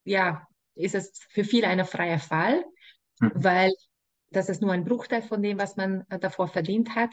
ja, 0.04 0.48
ist 0.76 0.96
es 0.96 1.12
für 1.30 1.44
viele 1.44 1.68
ein 1.68 1.84
freier 1.86 2.20
Fall, 2.20 2.64
mhm. 3.20 3.32
weil 3.36 3.72
das 4.32 4.50
ist 4.50 4.62
nur 4.62 4.72
ein 4.72 4.86
Bruchteil 4.86 5.22
von 5.22 5.42
dem, 5.42 5.58
was 5.58 5.76
man 5.76 6.06
äh, 6.10 6.20
davor 6.20 6.48
verdient 6.48 6.96
hat. 6.96 7.12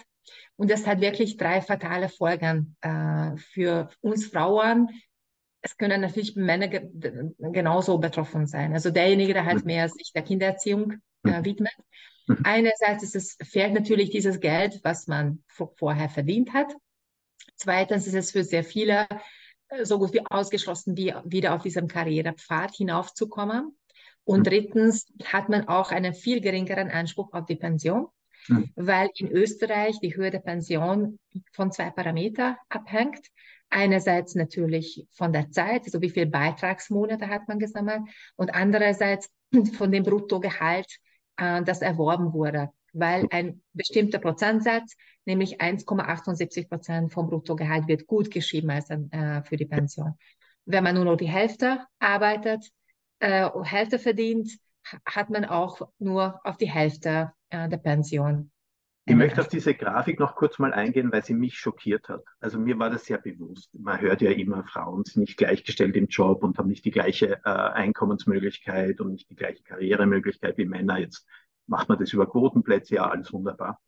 Und 0.57 0.71
das 0.71 0.87
hat 0.87 1.01
wirklich 1.01 1.37
drei 1.37 1.61
fatale 1.63 2.09
Folgen 2.09 2.77
äh, 2.81 3.37
für 3.37 3.91
uns 4.01 4.27
Frauen, 4.27 4.89
es 5.67 5.77
können 5.77 6.01
natürlich 6.01 6.37
Männer 6.37 6.69
ge 6.69 6.89
genauso 7.39 7.99
betroffen 7.99 8.47
sein. 8.47 8.73
Also 8.73 8.91
derjenige, 8.91 9.35
der 9.35 9.45
halt 9.45 9.61
mhm. 9.61 9.67
mehr 9.67 9.89
sich 9.89 10.13
der 10.15 10.23
Kindererziehung 10.23 10.93
äh, 11.25 11.41
mhm. 11.41 11.45
widmet. 11.45 11.75
Mhm. 12.29 12.39
Einerseits 12.45 13.03
ist 13.03 13.17
es, 13.17 13.37
fehlt 13.43 13.75
natürlich 13.75 14.11
dieses 14.11 14.39
Geld, 14.39 14.81
was 14.85 15.09
man 15.09 15.43
vorher 15.77 16.09
verdient 16.09 16.53
hat. 16.53 16.73
Zweitens 17.57 18.07
ist 18.07 18.15
es 18.15 18.31
für 18.31 18.45
sehr 18.45 18.63
viele 18.63 19.09
äh, 19.69 19.85
so 19.85 19.99
gut 19.99 20.13
wie 20.13 20.25
ausgeschlossen, 20.25 20.97
wie 20.97 21.13
wieder 21.25 21.55
auf 21.55 21.63
diesem 21.63 21.89
Karrierepfad 21.89 22.77
hinaufzukommen. 22.77 23.77
Und 24.23 24.47
drittens 24.47 25.07
hat 25.25 25.49
man 25.49 25.67
auch 25.69 25.91
einen 25.91 26.15
viel 26.15 26.41
geringeren 26.41 26.91
Anspruch 26.91 27.33
auf 27.33 27.47
die 27.47 27.57
Pension, 27.57 28.09
weil 28.75 29.09
in 29.17 29.31
Österreich 29.31 29.99
die 30.01 30.17
Höhe 30.17 30.31
der 30.31 30.41
Pension 30.41 31.19
von 31.53 31.71
zwei 31.71 31.91
Parametern 31.91 32.57
abhängt. 32.69 33.25
Einerseits 33.71 34.35
natürlich 34.35 35.07
von 35.13 35.33
der 35.33 35.51
Zeit, 35.51 35.85
also 35.85 36.01
wie 36.01 36.11
viele 36.11 36.27
Beitragsmonate 36.27 37.29
hat 37.29 37.49
man 37.49 37.59
gesammelt 37.59 38.03
und 38.37 38.55
andererseits 38.55 39.31
von 39.77 39.91
dem 39.91 40.05
Bruttogehalt, 40.05 40.99
äh, 41.37 41.63
das 41.63 41.83
erworben 41.83 42.33
wurde, 42.33 42.71
weil 42.93 43.27
ein 43.31 43.63
bestimmter 43.73 44.19
Prozentsatz, 44.19 44.97
nämlich 45.25 45.61
1,78 45.61 46.69
Prozent 46.69 47.13
vom 47.13 47.29
Bruttogehalt 47.29 47.89
wird 47.89 48.07
gut 48.07 48.31
geschrieben 48.31 48.71
als 48.71 48.89
äh, 48.91 49.43
für 49.43 49.57
die 49.57 49.67
Pension. 49.67 50.15
Wenn 50.65 50.85
man 50.85 50.95
nur 50.95 51.05
noch 51.05 51.17
die 51.17 51.29
Hälfte 51.29 51.87
arbeitet, 51.99 52.71
äh, 53.21 53.49
Hälfte 53.63 53.99
verdient, 53.99 54.51
hat 55.05 55.31
man 55.31 55.45
auch 55.45 55.81
nur 55.99 56.41
auf 56.45 56.57
die 56.57 56.71
Hälfte 56.71 57.33
äh, 57.51 57.69
der 57.69 57.79
Pension 57.79 58.51
ich 59.09 59.15
möchte 59.15 59.41
auf 59.41 59.47
diese 59.47 59.73
Grafik 59.75 60.19
noch 60.19 60.35
kurz 60.35 60.59
mal 60.59 60.73
eingehen, 60.73 61.13
weil 61.13 61.25
sie 61.25 61.35
mich 61.35 61.57
schockiert 61.57 62.09
hat. 62.09 62.25
Also 62.41 62.59
mir 62.59 62.77
war 62.81 62.91
das 62.91 63.05
sehr 63.05 63.19
bewusst. 63.19 63.71
Man 63.73 64.01
hört 64.01 64.21
ja 64.21 64.33
immer, 64.33 64.65
Frauen 64.65 65.05
sind 65.05 65.21
nicht 65.21 65.37
gleichgestellt 65.37 65.95
im 65.95 66.09
Job 66.09 66.43
und 66.43 66.59
haben 66.59 66.69
nicht 66.69 66.85
die 66.85 66.91
gleiche 66.91 67.41
äh, 67.45 67.49
Einkommensmöglichkeit 67.49 69.01
und 69.01 69.13
nicht 69.13 69.31
die 69.31 69.37
gleiche 69.37 69.63
Karrieremöglichkeit 69.63 70.59
wie 70.59 70.65
Männer. 70.65 70.99
Jetzt 70.99 71.25
macht 71.69 71.89
man 71.89 71.99
das 72.01 72.13
über 72.13 72.29
Quotenplätze, 72.29 72.97
ja, 72.97 73.09
alles 73.09 73.33
wunderbar. 73.33 73.81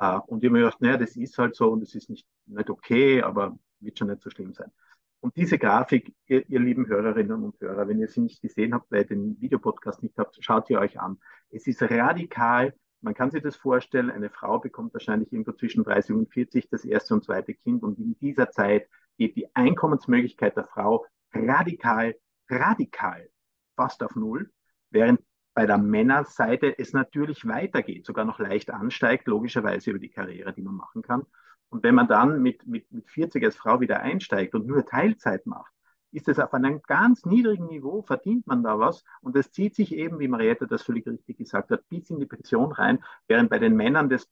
Äh, 0.00 0.18
und 0.26 0.42
ich 0.42 0.48
habe 0.48 0.58
mir 0.58 0.64
gedacht, 0.64 0.80
naja, 0.80 0.96
das 0.96 1.14
ist 1.14 1.38
halt 1.38 1.54
so 1.54 1.70
und 1.70 1.82
es 1.84 1.94
ist 1.94 2.10
nicht, 2.10 2.26
nicht 2.46 2.68
okay, 2.68 3.22
aber 3.22 3.56
wird 3.78 3.96
schon 3.96 4.08
nicht 4.08 4.22
so 4.22 4.30
schlimm 4.30 4.54
sein. 4.54 4.72
Und 5.20 5.36
diese 5.36 5.56
Grafik, 5.56 6.12
ihr, 6.26 6.48
ihr, 6.50 6.58
lieben 6.58 6.88
Hörerinnen 6.88 7.44
und 7.44 7.60
Hörer, 7.60 7.86
wenn 7.86 8.00
ihr 8.00 8.08
sie 8.08 8.22
nicht 8.22 8.42
gesehen 8.42 8.74
habt, 8.74 8.90
weil 8.90 9.02
ihr 9.02 9.06
den 9.06 9.40
Videopodcast 9.40 10.02
nicht 10.02 10.18
habt, 10.18 10.36
schaut 10.40 10.68
ihr 10.68 10.80
euch 10.80 10.98
an. 10.98 11.18
Es 11.48 11.66
ist 11.68 11.80
radikal 11.80 12.74
man 13.04 13.14
kann 13.14 13.30
sich 13.30 13.42
das 13.42 13.54
vorstellen, 13.54 14.10
eine 14.10 14.30
Frau 14.30 14.58
bekommt 14.58 14.94
wahrscheinlich 14.94 15.30
irgendwo 15.30 15.52
zwischen 15.52 15.84
30 15.84 16.16
und 16.16 16.32
40 16.32 16.70
das 16.70 16.86
erste 16.86 17.12
und 17.14 17.22
zweite 17.22 17.52
Kind 17.52 17.82
und 17.82 17.98
in 17.98 18.18
dieser 18.18 18.50
Zeit 18.50 18.88
geht 19.18 19.36
die 19.36 19.54
Einkommensmöglichkeit 19.54 20.56
der 20.56 20.64
Frau 20.64 21.04
radikal, 21.34 22.16
radikal 22.48 23.28
fast 23.76 24.02
auf 24.02 24.16
Null, 24.16 24.50
während 24.90 25.20
bei 25.52 25.66
der 25.66 25.76
Männerseite 25.76 26.78
es 26.78 26.94
natürlich 26.94 27.46
weitergeht, 27.46 28.06
sogar 28.06 28.24
noch 28.24 28.38
leicht 28.38 28.70
ansteigt, 28.70 29.26
logischerweise 29.26 29.90
über 29.90 29.98
die 29.98 30.08
Karriere, 30.08 30.54
die 30.54 30.62
man 30.62 30.74
machen 30.74 31.02
kann. 31.02 31.26
Und 31.68 31.82
wenn 31.82 31.94
man 31.94 32.08
dann 32.08 32.40
mit, 32.40 32.66
mit, 32.66 32.90
mit 32.90 33.10
40 33.10 33.44
als 33.44 33.56
Frau 33.56 33.80
wieder 33.80 34.00
einsteigt 34.00 34.54
und 34.54 34.66
nur 34.66 34.86
Teilzeit 34.86 35.44
macht, 35.44 35.73
ist 36.14 36.28
es 36.28 36.38
auf 36.38 36.54
einem 36.54 36.80
ganz 36.82 37.24
niedrigen 37.26 37.66
Niveau, 37.66 38.02
verdient 38.02 38.46
man 38.46 38.62
da 38.62 38.78
was 38.78 39.04
und 39.20 39.34
es 39.36 39.50
zieht 39.50 39.74
sich 39.74 39.92
eben, 39.94 40.20
wie 40.20 40.28
Marietta 40.28 40.64
das 40.64 40.82
völlig 40.82 41.06
richtig 41.06 41.38
gesagt 41.38 41.70
hat, 41.70 41.88
bis 41.88 42.08
in 42.08 42.20
die 42.20 42.26
Pension 42.26 42.70
rein, 42.70 43.02
während 43.26 43.50
bei 43.50 43.58
den 43.58 43.74
Männern 43.74 44.08
das 44.08 44.28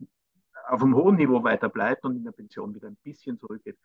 auf 0.69 0.83
einem 0.83 0.95
hohen 0.95 1.17
Niveau 1.17 1.43
weiter 1.43 1.69
bleibt 1.69 2.05
und 2.05 2.17
in 2.17 2.25
der 2.25 2.31
Pension 2.31 2.73
wieder 2.73 2.87
ein 2.87 2.97
bisschen 3.03 3.37
zurückgeht. 3.37 3.77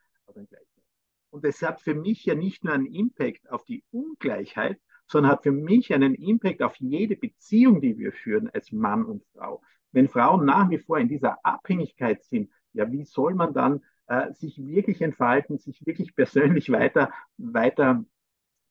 Und 1.31 1.43
es 1.43 1.61
hat 1.63 1.81
für 1.81 1.95
mich 1.95 2.23
ja 2.25 2.35
nicht 2.35 2.63
nur 2.63 2.73
einen 2.73 2.85
Impact 2.85 3.49
auf 3.49 3.65
die 3.65 3.83
Ungleichheit, 3.91 4.79
sondern 5.07 5.31
hat 5.31 5.43
für 5.43 5.51
mich 5.51 5.91
einen 5.91 6.13
Impact 6.13 6.61
auf 6.61 6.75
jede 6.77 7.15
Beziehung, 7.15 7.81
die 7.81 7.97
wir 7.97 8.11
führen 8.11 8.49
als 8.53 8.71
Mann 8.71 9.05
und 9.05 9.23
Frau. 9.33 9.61
Wenn 9.91 10.07
Frauen 10.07 10.45
nach 10.45 10.69
wie 10.69 10.77
vor 10.77 10.99
in 10.99 11.07
dieser 11.07 11.43
Abhängigkeit 11.43 12.23
sind, 12.23 12.51
ja, 12.73 12.91
wie 12.91 13.05
soll 13.05 13.33
man 13.33 13.53
dann 13.53 13.83
äh, 14.07 14.33
sich 14.33 14.57
wirklich 14.65 15.01
entfalten, 15.01 15.57
sich 15.57 15.85
wirklich 15.85 16.15
persönlich 16.15 16.71
weiter, 16.71 17.11
weiter 17.37 18.03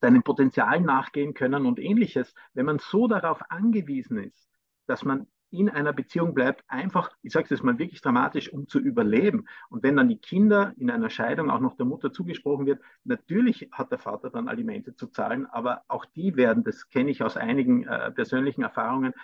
seinem 0.01 0.23
Potenzial 0.23 0.81
nachgehen 0.81 1.35
können 1.35 1.67
und 1.67 1.79
ähnliches. 1.79 2.35
Wenn 2.55 2.67
man 2.67 2.79
so 2.79 3.07
darauf 3.09 3.41
angewiesen 3.51 4.19
ist, 4.19 4.49
dass 4.87 5.05
man 5.05 5.27
in 5.51 5.71
einer 5.71 5.93
Beziehung 5.93 6.35
bleibt, 6.35 6.65
einfach, 6.69 7.11
ich 7.23 7.33
sage 7.33 7.45
es 7.45 7.51
jetzt 7.51 7.63
mal 7.63 7.79
wirklich 7.79 8.01
dramatisch, 8.03 8.53
um 8.53 8.67
zu 8.69 8.79
überleben. 8.79 9.47
Und 9.69 9.83
wenn 9.83 9.97
dann 9.97 10.09
die 10.09 10.19
Kinder 10.19 10.75
in 10.77 10.91
einer 10.91 11.09
Scheidung 11.09 11.51
auch 11.51 11.61
noch 11.61 11.77
der 11.77 11.87
Mutter 11.87 12.13
zugesprochen 12.13 12.67
wird, 12.67 12.81
natürlich 13.05 13.69
hat 13.73 13.91
der 13.91 13.99
Vater 13.99 14.31
dann 14.31 14.49
Alimente 14.49 14.95
zu 14.97 15.07
zahlen, 15.07 15.47
aber 15.47 15.83
auch 15.89 16.05
die 16.05 16.37
werden, 16.37 16.65
das 16.65 16.89
kenne 16.89 17.11
ich 17.11 17.23
aus 17.23 17.37
einigen 17.37 17.85
äh, 17.85 18.11
persönlichen 18.11 18.63
Erfahrungen, 18.63 19.15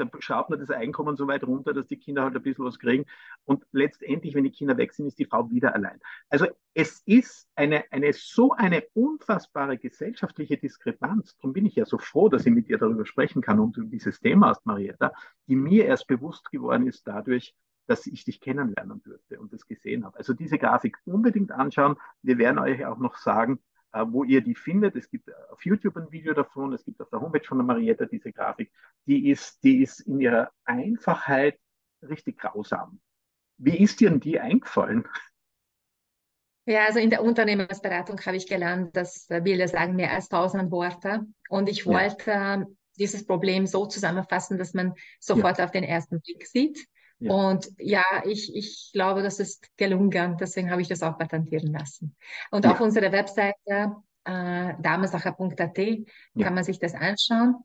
da 0.00 0.08
schraubt 0.18 0.50
man 0.50 0.58
das 0.58 0.70
Einkommen 0.70 1.16
so 1.16 1.26
weit 1.28 1.44
runter, 1.44 1.72
dass 1.72 1.86
die 1.86 1.98
Kinder 1.98 2.24
halt 2.24 2.34
ein 2.34 2.42
bisschen 2.42 2.64
was 2.64 2.78
kriegen. 2.78 3.04
Und 3.44 3.64
letztendlich, 3.72 4.34
wenn 4.34 4.44
die 4.44 4.50
Kinder 4.50 4.76
weg 4.76 4.92
sind, 4.92 5.06
ist 5.06 5.18
die 5.18 5.26
Frau 5.26 5.50
wieder 5.50 5.74
allein. 5.74 6.00
Also 6.28 6.46
es 6.74 7.02
ist 7.06 7.48
eine, 7.54 7.84
eine 7.90 8.12
so 8.12 8.52
eine 8.52 8.84
unfassbare 8.94 9.78
gesellschaftliche 9.78 10.56
Diskrepanz. 10.56 11.36
Darum 11.36 11.52
bin 11.52 11.66
ich 11.66 11.76
ja 11.76 11.84
so 11.84 11.98
froh, 11.98 12.28
dass 12.28 12.46
ich 12.46 12.52
mit 12.52 12.68
ihr 12.68 12.78
darüber 12.78 13.06
sprechen 13.06 13.42
kann 13.42 13.60
und 13.60 13.76
dieses 13.92 14.20
Thema 14.20 14.48
hast, 14.48 14.66
Marietta, 14.66 15.12
die 15.46 15.56
mir 15.56 15.86
erst 15.86 16.06
bewusst 16.06 16.50
geworden 16.50 16.86
ist 16.86 17.06
dadurch, 17.06 17.54
dass 17.86 18.06
ich 18.06 18.24
dich 18.24 18.40
kennenlernen 18.40 19.02
durfte 19.02 19.40
und 19.40 19.52
das 19.52 19.66
gesehen 19.66 20.04
habe. 20.04 20.16
Also 20.16 20.32
diese 20.32 20.58
Grafik 20.58 20.96
unbedingt 21.04 21.50
anschauen. 21.50 21.96
Wir 22.22 22.38
werden 22.38 22.58
euch 22.60 22.86
auch 22.86 22.98
noch 22.98 23.16
sagen, 23.16 23.58
wo 23.92 24.24
ihr 24.24 24.40
die 24.40 24.54
findet. 24.54 24.96
Es 24.96 25.10
gibt 25.10 25.30
auf 25.50 25.64
YouTube 25.64 25.96
ein 25.96 26.10
Video 26.10 26.34
davon, 26.34 26.72
es 26.72 26.84
gibt 26.84 27.00
auf 27.00 27.10
der 27.10 27.20
Homepage 27.20 27.46
von 27.46 27.58
der 27.58 27.64
Marietta 27.64 28.06
diese 28.06 28.32
Grafik. 28.32 28.72
Die 29.06 29.30
ist, 29.30 29.62
die 29.64 29.82
ist 29.82 30.00
in 30.00 30.20
ihrer 30.20 30.50
Einfachheit 30.64 31.58
richtig 32.02 32.38
grausam. 32.38 33.00
Wie 33.58 33.78
ist 33.78 34.00
dir 34.00 34.10
denn 34.10 34.20
die 34.20 34.40
eingefallen? 34.40 35.06
Ja, 36.66 36.86
also 36.86 36.98
in 36.98 37.10
der 37.10 37.22
Unternehmensberatung 37.22 38.20
habe 38.24 38.36
ich 38.36 38.46
gelernt, 38.46 38.96
dass 38.96 39.26
Bilder 39.26 39.66
sagen 39.66 39.96
mehr 39.96 40.12
als 40.12 40.28
tausend 40.28 40.70
Worte. 40.70 41.26
Und 41.48 41.68
ich 41.68 41.84
wollte 41.84 42.30
ja. 42.30 42.64
dieses 42.96 43.26
Problem 43.26 43.66
so 43.66 43.86
zusammenfassen, 43.86 44.56
dass 44.56 44.72
man 44.72 44.94
sofort 45.18 45.58
ja. 45.58 45.64
auf 45.64 45.72
den 45.72 45.84
ersten 45.84 46.20
Blick 46.20 46.46
sieht. 46.46 46.86
Ja. 47.20 47.32
Und 47.32 47.68
ja, 47.78 48.04
ich, 48.24 48.54
ich 48.54 48.90
glaube, 48.92 49.22
das 49.22 49.38
ist 49.38 49.68
gelungen. 49.76 50.36
Deswegen 50.38 50.70
habe 50.70 50.80
ich 50.80 50.88
das 50.88 51.02
auch 51.02 51.18
patentieren 51.18 51.72
lassen. 51.72 52.16
Und 52.50 52.64
ja. 52.64 52.72
auf 52.72 52.80
unserer 52.80 53.12
Webseite 53.12 53.94
äh, 54.24 54.74
damesacher.at 54.80 55.78
ja. 55.78 55.96
kann 56.42 56.54
man 56.54 56.64
sich 56.64 56.78
das 56.78 56.94
anschauen. 56.94 57.56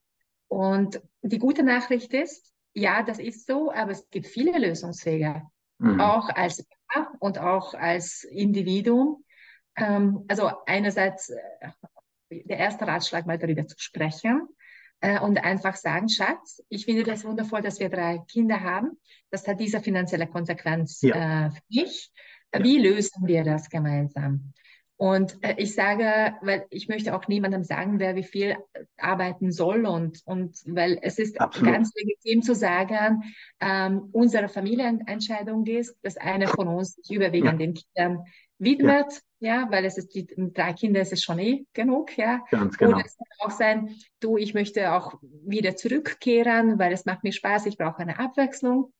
Und 0.47 1.01
die 1.21 1.39
gute 1.39 1.63
Nachricht 1.63 2.13
ist, 2.13 2.53
ja, 2.73 3.01
das 3.01 3.19
ist 3.19 3.47
so, 3.47 3.71
aber 3.71 3.91
es 3.91 4.09
gibt 4.09 4.27
viele 4.27 4.59
Lösungswege. 4.59 5.41
Mhm. 5.79 6.01
Auch 6.01 6.29
als 6.29 6.65
Paar 6.87 7.13
und 7.19 7.39
auch 7.39 7.73
als 7.73 8.23
Individuum. 8.25 9.23
Ähm, 9.77 10.25
also 10.27 10.51
einerseits 10.65 11.29
äh, 11.29 11.69
der 12.29 12.57
erste 12.57 12.85
Ratschlag 12.85 13.25
mal 13.25 13.37
darüber 13.37 13.65
zu 13.65 13.75
sprechen 13.77 14.47
äh, 15.01 15.19
und 15.19 15.37
einfach 15.37 15.75
sagen, 15.75 16.09
Schatz, 16.09 16.63
ich 16.69 16.85
finde 16.85 17.03
das 17.03 17.23
wundervoll, 17.23 17.61
dass 17.61 17.79
wir 17.79 17.89
drei 17.89 18.19
Kinder 18.27 18.61
haben. 18.61 18.91
Das 19.29 19.47
hat 19.47 19.59
diese 19.59 19.81
finanzielle 19.81 20.27
Konsequenz 20.27 21.01
ja. 21.01 21.47
äh, 21.47 21.51
für 21.51 21.61
mich. 21.69 22.11
Ja. 22.53 22.63
Wie 22.63 22.77
lösen 22.77 23.27
wir 23.27 23.43
das 23.43 23.69
gemeinsam? 23.69 24.53
Und 24.97 25.37
äh, 25.41 25.55
ich 25.57 25.75
sage, 25.75 26.35
weil 26.41 26.65
ich 26.69 26.87
möchte 26.87 27.15
auch 27.15 27.27
niemandem 27.27 27.63
sagen, 27.63 27.99
wer 27.99 28.15
wie 28.15 28.23
viel 28.23 28.55
arbeiten 28.97 29.51
soll 29.51 29.85
und, 29.85 30.21
und 30.25 30.57
weil 30.65 30.97
es 31.01 31.19
ist 31.19 31.39
Absolut. 31.39 31.73
ganz 31.73 31.91
legitim 31.95 32.41
zu 32.41 32.55
sagen, 32.55 33.23
ähm, 33.59 34.09
unsere 34.13 34.47
Familienentscheidung 34.47 35.65
ist, 35.65 35.97
dass 36.01 36.15
einer 36.15 36.47
von 36.47 36.69
uns 36.69 36.95
sich 36.95 37.11
überwiegend 37.13 37.51
ja. 37.51 37.57
den 37.57 37.73
Kindern 37.73 38.25
widmet, 38.57 39.21
ja. 39.39 39.67
weil 39.69 39.85
es 39.85 39.97
ist 39.97 40.13
die 40.15 40.27
drei 40.27 40.73
Kinder, 40.73 41.01
es 41.01 41.11
ist 41.11 41.23
schon 41.23 41.39
eh 41.39 41.65
genug, 41.73 42.17
ja. 42.17 42.43
Ganz 42.51 42.77
genau. 42.77 42.97
Oder 42.97 43.05
es 43.05 43.17
kann 43.17 43.27
auch 43.47 43.51
sein, 43.51 43.95
du, 44.19 44.37
ich 44.37 44.53
möchte 44.53 44.93
auch 44.93 45.15
wieder 45.21 45.75
zurückkehren, 45.75 46.79
weil 46.79 46.93
es 46.93 47.05
macht 47.05 47.23
mir 47.23 47.33
Spaß, 47.33 47.65
ich 47.65 47.77
brauche 47.77 47.99
eine 47.99 48.19
Abwechslung. 48.19 48.93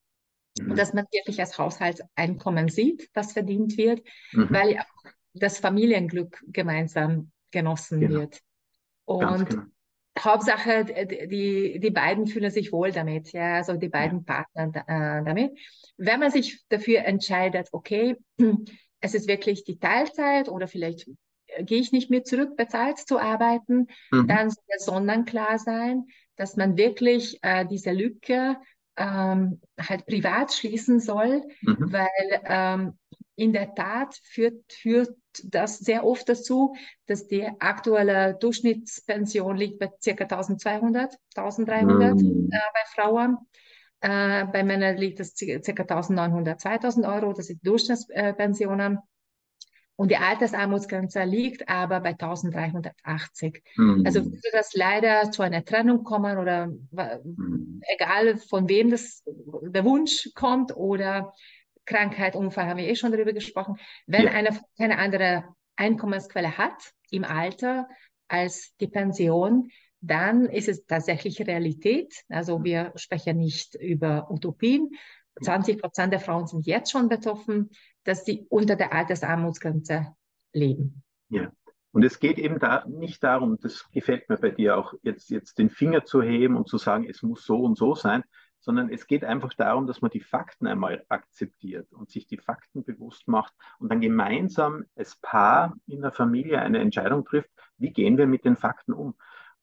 Mhm. 0.59 0.71
Und 0.71 0.79
dass 0.79 0.93
man 0.93 1.05
wirklich 1.11 1.39
als 1.39 1.57
Haushaltseinkommen 1.57 2.69
sieht, 2.69 3.09
was 3.13 3.33
verdient 3.33 3.77
wird, 3.77 4.01
mhm. 4.31 4.47
weil 4.49 4.79
auch 4.79 5.11
das 5.33 5.59
Familienglück 5.59 6.43
gemeinsam 6.47 7.31
genossen 7.51 7.99
genau. 7.99 8.19
wird. 8.21 8.41
Und 9.05 9.49
genau. 9.49 9.63
Hauptsache, 10.17 10.85
die, 10.85 11.79
die 11.79 11.89
beiden 11.91 12.25
fühlen 12.25 12.49
sich 12.49 12.71
wohl 12.71 12.91
damit, 12.91 13.33
ja, 13.33 13.55
also 13.55 13.75
die 13.75 13.89
beiden 13.89 14.25
ja. 14.25 14.43
Partner 14.55 14.83
äh, 14.87 15.25
damit. 15.25 15.59
Wenn 15.97 16.19
man 16.21 16.31
sich 16.31 16.63
dafür 16.69 17.03
entscheidet, 17.03 17.69
okay, 17.73 18.15
es 19.05 19.13
ist 19.13 19.27
wirklich 19.27 19.63
die 19.63 19.77
Teilzeit 19.77 20.49
oder 20.49 20.67
vielleicht 20.67 21.07
gehe 21.59 21.79
ich 21.79 21.91
nicht 21.91 22.09
mehr 22.09 22.23
zurück, 22.23 22.57
bezahlt 22.57 22.97
zu 22.97 23.19
arbeiten, 23.19 23.87
mhm. 24.11 24.27
dann 24.27 24.49
soll 24.49 24.63
es 24.75 24.85
sonnenklar 24.85 25.59
sein, 25.59 26.07
dass 26.35 26.57
man 26.57 26.75
wirklich 26.75 27.37
äh, 27.43 27.65
diese 27.65 27.91
Lücke 27.91 28.57
ähm, 28.97 29.61
halt 29.79 30.07
privat 30.07 30.53
schließen 30.53 30.99
soll, 30.99 31.43
mhm. 31.61 31.91
weil 31.91 32.41
ähm, 32.45 32.97
in 33.35 33.53
der 33.53 33.75
Tat 33.75 34.19
führt, 34.23 34.73
führt 34.73 35.15
das 35.43 35.77
sehr 35.77 36.03
oft 36.03 36.27
dazu, 36.27 36.75
dass 37.05 37.27
die 37.27 37.47
aktuelle 37.59 38.35
Durchschnittspension 38.39 39.55
liegt 39.55 39.77
bei 39.77 39.87
ca. 39.87 40.23
1200, 40.23 41.15
1300 41.35 42.15
mhm. 42.15 42.49
äh, 42.51 42.57
bei 42.73 43.01
Frauen. 43.01 43.37
Äh, 44.05 44.45
bei 44.45 44.63
Männern 44.63 44.97
liegt 44.97 45.19
es 45.19 45.33
ca. 45.35 45.81
1900, 45.81 46.61
2000 46.61 47.07
Euro, 47.07 47.33
das 47.33 47.47
sind 47.47 47.65
Durchschnittspensionen. 47.65 48.99
Und 49.95 50.11
die 50.11 50.17
Altersarmutsgrenze 50.17 51.23
liegt 51.23 51.67
aber 51.69 52.01
bei 52.01 52.09
1380. 52.09 53.63
Mhm. 53.77 54.03
Also 54.05 54.25
würde 54.25 54.49
das 54.51 54.75
leider 54.75 55.31
zu 55.31 55.41
einer 55.41 55.65
Trennung 55.65 56.03
kommen 56.03 56.37
oder 56.37 56.67
mhm. 56.67 57.81
egal 57.95 58.37
von 58.37 58.69
wem 58.69 58.91
das 58.91 59.23
der 59.25 59.85
Wunsch 59.85 60.29
kommt 60.35 60.75
oder 60.75 61.33
Krankheit, 61.85 62.35
Unfall, 62.35 62.67
haben 62.67 62.77
wir 62.77 62.87
eh 62.87 62.95
schon 62.95 63.11
darüber 63.11 63.33
gesprochen. 63.33 63.77
Wenn 64.05 64.25
ja. 64.25 64.31
einer 64.33 64.59
keine 64.77 64.99
andere 64.99 65.45
Einkommensquelle 65.77 66.57
hat 66.57 66.93
im 67.09 67.23
Alter 67.23 67.87
als 68.27 68.75
die 68.79 68.87
Pension, 68.87 69.71
dann 70.05 70.45
ist 70.45 70.69
es 70.69 70.85
tatsächlich 70.85 71.39
Realität. 71.41 72.23
Also 72.29 72.63
wir 72.63 72.91
sprechen 72.95 73.37
nicht 73.37 73.75
über 73.75 74.29
Utopien. 74.29 74.91
20 75.41 75.81
Prozent 75.81 76.13
der 76.13 76.19
Frauen 76.19 76.47
sind 76.47 76.65
jetzt 76.65 76.91
schon 76.91 77.09
betroffen, 77.09 77.69
dass 78.03 78.23
sie 78.25 78.45
unter 78.49 78.75
der 78.75 78.93
Altersarmutsgrenze 78.93 80.15
leben. 80.53 81.03
Ja. 81.29 81.51
Und 81.91 82.03
es 82.03 82.19
geht 82.19 82.37
eben 82.37 82.59
da 82.59 82.85
nicht 82.87 83.23
darum, 83.23 83.57
das 83.61 83.89
gefällt 83.91 84.27
mir 84.29 84.37
bei 84.37 84.49
dir 84.49 84.77
auch, 84.77 84.93
jetzt, 85.01 85.29
jetzt 85.29 85.57
den 85.57 85.69
Finger 85.69 86.03
zu 86.03 86.21
heben 86.21 86.57
und 86.57 86.67
zu 86.67 86.77
sagen, 86.77 87.07
es 87.09 87.21
muss 87.21 87.45
so 87.45 87.61
und 87.61 87.77
so 87.77 87.95
sein, 87.95 88.23
sondern 88.59 88.89
es 88.89 89.07
geht 89.07 89.23
einfach 89.23 89.53
darum, 89.53 89.87
dass 89.87 90.01
man 90.01 90.11
die 90.11 90.19
Fakten 90.19 90.67
einmal 90.67 91.05
akzeptiert 91.07 91.93
und 91.93 92.09
sich 92.09 92.27
die 92.27 92.37
Fakten 92.37 92.83
bewusst 92.83 93.27
macht 93.27 93.53
und 93.79 93.89
dann 93.91 94.01
gemeinsam 94.01 94.83
als 94.95 95.15
Paar 95.17 95.77
in 95.85 96.01
der 96.01 96.11
Familie 96.11 96.59
eine 96.59 96.79
Entscheidung 96.79 97.23
trifft, 97.23 97.49
wie 97.77 97.93
gehen 97.93 98.17
wir 98.17 98.27
mit 98.27 98.43
den 98.43 98.57
Fakten 98.57 98.91
um. 98.91 99.15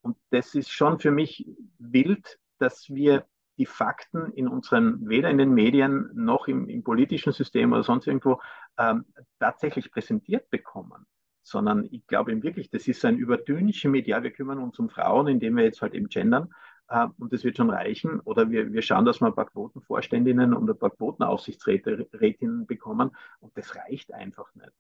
Und 0.03 0.17
das 0.31 0.55
ist 0.55 0.71
schon 0.71 0.99
für 0.99 1.11
mich 1.11 1.47
wild, 1.79 2.39
dass 2.59 2.91
wir 2.91 3.27
die 3.59 3.67
Fakten 3.67 4.33
in 4.33 4.49
unseren, 4.49 5.09
weder 5.09 5.31
in 5.31 5.39
den 5.39 5.55
Medien 5.55 6.11
noch 6.15 6.49
im, 6.49 6.69
im 6.69 6.83
politischen 6.83 7.33
System 7.33 7.73
oder 7.73 7.83
sonst 7.83 8.07
irgendwo 8.07 8.41
ähm, 8.79 9.05
tatsächlich 9.39 9.91
präsentiert 9.91 10.51
bekommen 10.51 11.07
sondern 11.43 11.89
ich 11.91 12.07
glaube 12.07 12.33
eben 12.33 12.43
wirklich, 12.43 12.71
das 12.71 12.89
ist 12.89 13.05
ein 13.05 13.17
übertönliches 13.17 13.91
Medial. 13.91 14.23
Wir 14.23 14.31
kümmern 14.31 14.59
uns 14.59 14.79
um 14.79 14.89
Frauen, 14.89 15.29
indem 15.29 15.57
wir 15.57 15.65
jetzt 15.65 15.83
halt 15.83 15.95
eben 15.95 16.09
gendern 16.09 16.55
äh, 16.89 17.07
und 17.19 17.33
das 17.33 17.45
wird 17.45 17.57
schon 17.57 17.71
reichen. 17.71 18.21
Oder 18.21 18.51
wir, 18.51 18.73
wir 18.73 18.83
schauen, 18.83 19.05
dass 19.05 19.21
wir 19.21 19.27
ein 19.27 19.35
paar 19.35 19.51
Quotenvorständinnen 19.51 20.55
und 20.55 20.71
ein 20.71 20.79
paar 20.79 20.91
Quotenaufsichtsrätinnen 20.91 22.67
bekommen 22.67 23.11
und 23.41 23.57
das 23.57 23.77
reicht 23.77 24.13
einfach 24.13 24.55
nicht. 24.55 24.73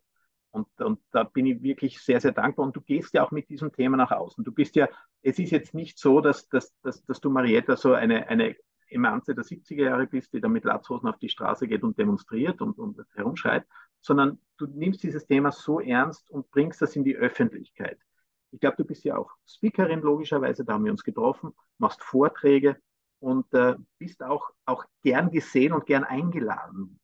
Und, 0.52 0.68
und 0.80 1.00
da 1.11 1.25
bin 1.25 1.47
ich 1.47 1.62
wirklich 1.62 2.00
sehr, 2.00 2.21
sehr 2.21 2.32
dankbar. 2.32 2.66
Und 2.66 2.76
du 2.76 2.82
gehst 2.82 3.14
ja 3.14 3.25
auch 3.25 3.30
mit 3.30 3.49
diesem 3.49 3.73
Thema 3.73 3.97
nach 3.97 4.11
außen. 4.12 4.44
Du 4.44 4.52
bist 4.52 4.76
ja, 4.76 4.88
es 5.23 5.38
ist 5.38 5.50
jetzt 5.50 5.75
nicht 5.75 5.99
so, 5.99 6.21
dass, 6.21 6.49
dass, 6.49 6.75
dass, 6.82 7.04
dass 7.04 7.21
du, 7.21 7.30
Marietta, 7.30 7.76
so 7.76 7.94
eine, 7.94 8.28
eine 8.28 8.56
Emanze 8.88 9.35
der 9.35 9.44
70er 9.44 9.85
Jahre 9.85 10.06
bist, 10.06 10.32
die 10.35 10.40
da 10.40 10.49
mit 10.49 10.64
Latzhosen 10.64 11.09
auf 11.09 11.18
die 11.18 11.30
Straße 11.30 11.66
geht 11.66 11.82
und 11.82 11.99
demonstriert 11.99 12.61
und, 12.61 12.78
und 12.78 13.00
herumschreit, 13.14 13.66
sondern 14.02 14.38
du 14.59 14.66
nimmst 14.66 15.02
dieses 15.02 15.26
Thema 15.26 15.52
so 15.52 15.80
ernst 15.80 16.30
und 16.30 16.50
bringst 16.50 16.82
das 16.82 16.95
in 16.97 17.04
die 17.04 17.17
Öffentlichkeit. 17.17 17.99
Ich 18.50 18.60
glaube, 18.60 18.76
du 18.76 18.84
bist 18.84 19.04
ja 19.04 19.17
auch 19.17 19.30
Speakerin, 19.47 20.00
logischerweise, 20.00 20.65
da 20.65 20.75
haben 20.75 20.84
wir 20.84 20.93
uns 20.93 21.04
getroffen, 21.04 21.52
machst 21.78 22.02
Vorträge 22.02 22.76
und 23.19 23.52
äh, 23.54 23.76
bist 23.99 24.23
auch, 24.23 24.50
auch 24.67 24.84
gern 25.02 25.30
gesehen 25.30 25.73
und 25.73 25.86
gern 25.86 26.04
eingeladen. 26.04 27.00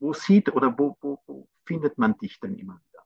Wo 0.00 0.12
sieht 0.12 0.52
oder 0.54 0.78
wo, 0.78 0.96
wo, 1.00 1.18
wo 1.26 1.48
findet 1.64 1.98
man 1.98 2.16
dich 2.18 2.38
denn 2.40 2.56
immer 2.56 2.74
wieder? 2.74 3.04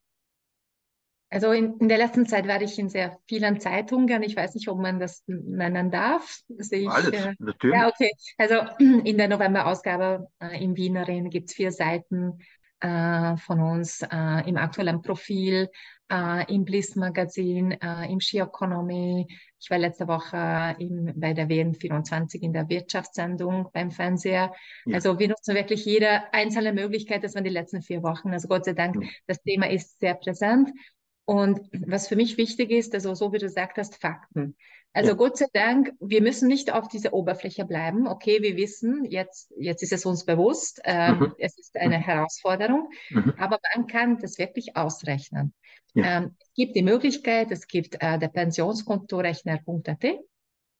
Also 1.32 1.50
in, 1.52 1.78
in, 1.78 1.88
der 1.88 1.96
letzten 1.96 2.26
Zeit 2.26 2.46
war 2.46 2.60
ich 2.60 2.78
in 2.78 2.90
sehr 2.90 3.18
vielen 3.26 3.58
Zeitungen. 3.58 4.22
Ich 4.22 4.36
weiß 4.36 4.54
nicht, 4.54 4.68
ob 4.68 4.78
man 4.78 5.00
das 5.00 5.22
nennen 5.26 5.90
darf. 5.90 6.40
Ich, 6.70 6.90
Alles, 6.90 7.08
äh, 7.08 7.34
natürlich. 7.38 7.74
Ja, 7.74 7.88
okay. 7.88 8.10
Also 8.36 8.56
in 8.78 9.16
der 9.16 9.28
November-Ausgabe 9.28 10.28
äh, 10.40 10.62
im 10.62 10.76
Wienerin 10.76 11.30
gibt 11.30 11.48
es 11.48 11.54
vier 11.54 11.72
Seiten 11.72 12.38
von 12.82 13.60
uns 13.60 14.02
äh, 14.02 14.48
im 14.48 14.56
aktuellen 14.56 15.02
Profil, 15.02 15.68
äh, 16.12 16.52
im 16.52 16.64
Bliss-Magazin, 16.64 17.72
äh, 17.72 18.12
im 18.12 18.20
Ski 18.20 18.38
Economy. 18.38 19.26
Ich 19.58 19.70
war 19.70 19.78
letzte 19.78 20.08
Woche 20.08 20.76
im, 20.78 21.12
bei 21.16 21.32
der 21.32 21.48
WN24 21.48 22.42
in 22.42 22.52
der 22.52 22.68
Wirtschaftssendung 22.68 23.68
beim 23.72 23.90
Fernseher. 23.90 24.52
Ja. 24.84 24.94
Also 24.94 25.18
wir 25.18 25.28
nutzen 25.28 25.54
wirklich 25.54 25.84
jede 25.84 26.32
einzelne 26.32 26.72
Möglichkeit. 26.72 27.24
Das 27.24 27.34
waren 27.34 27.44
die 27.44 27.50
letzten 27.50 27.82
vier 27.82 28.02
Wochen. 28.02 28.30
Also 28.30 28.48
Gott 28.48 28.64
sei 28.64 28.74
Dank, 28.74 28.96
ja. 29.02 29.08
das 29.26 29.42
Thema 29.42 29.70
ist 29.70 30.00
sehr 30.00 30.14
präsent. 30.14 30.70
Und 31.24 31.60
was 31.86 32.08
für 32.08 32.16
mich 32.16 32.36
wichtig 32.36 32.70
ist, 32.70 32.94
also 32.94 33.14
so 33.14 33.32
wie 33.32 33.38
du 33.38 33.46
gesagt 33.46 33.78
hast, 33.78 34.00
Fakten. 34.00 34.56
Also 34.94 35.10
ja. 35.10 35.16
Gott 35.16 35.38
sei 35.38 35.46
Dank, 35.52 35.92
wir 36.00 36.20
müssen 36.20 36.48
nicht 36.48 36.72
auf 36.72 36.88
dieser 36.88 37.12
Oberfläche 37.14 37.64
bleiben. 37.64 38.06
Okay, 38.06 38.42
wir 38.42 38.56
wissen, 38.56 39.04
jetzt, 39.04 39.52
jetzt 39.58 39.82
ist 39.82 39.92
es 39.92 40.04
uns 40.04 40.24
bewusst, 40.24 40.80
ähm, 40.84 41.18
mhm. 41.18 41.34
es 41.38 41.58
ist 41.58 41.76
eine 41.76 41.98
mhm. 41.98 42.02
Herausforderung, 42.02 42.90
mhm. 43.10 43.32
aber 43.38 43.58
man 43.74 43.86
kann 43.86 44.18
das 44.18 44.38
wirklich 44.38 44.76
ausrechnen. 44.76 45.54
Ja. 45.94 46.18
Ähm, 46.18 46.36
es 46.40 46.52
gibt 46.54 46.76
die 46.76 46.82
Möglichkeit, 46.82 47.50
es 47.50 47.66
gibt 47.66 48.02
äh, 48.02 48.18
der 48.18 48.28
Pensionskontorechner.at, 48.28 50.04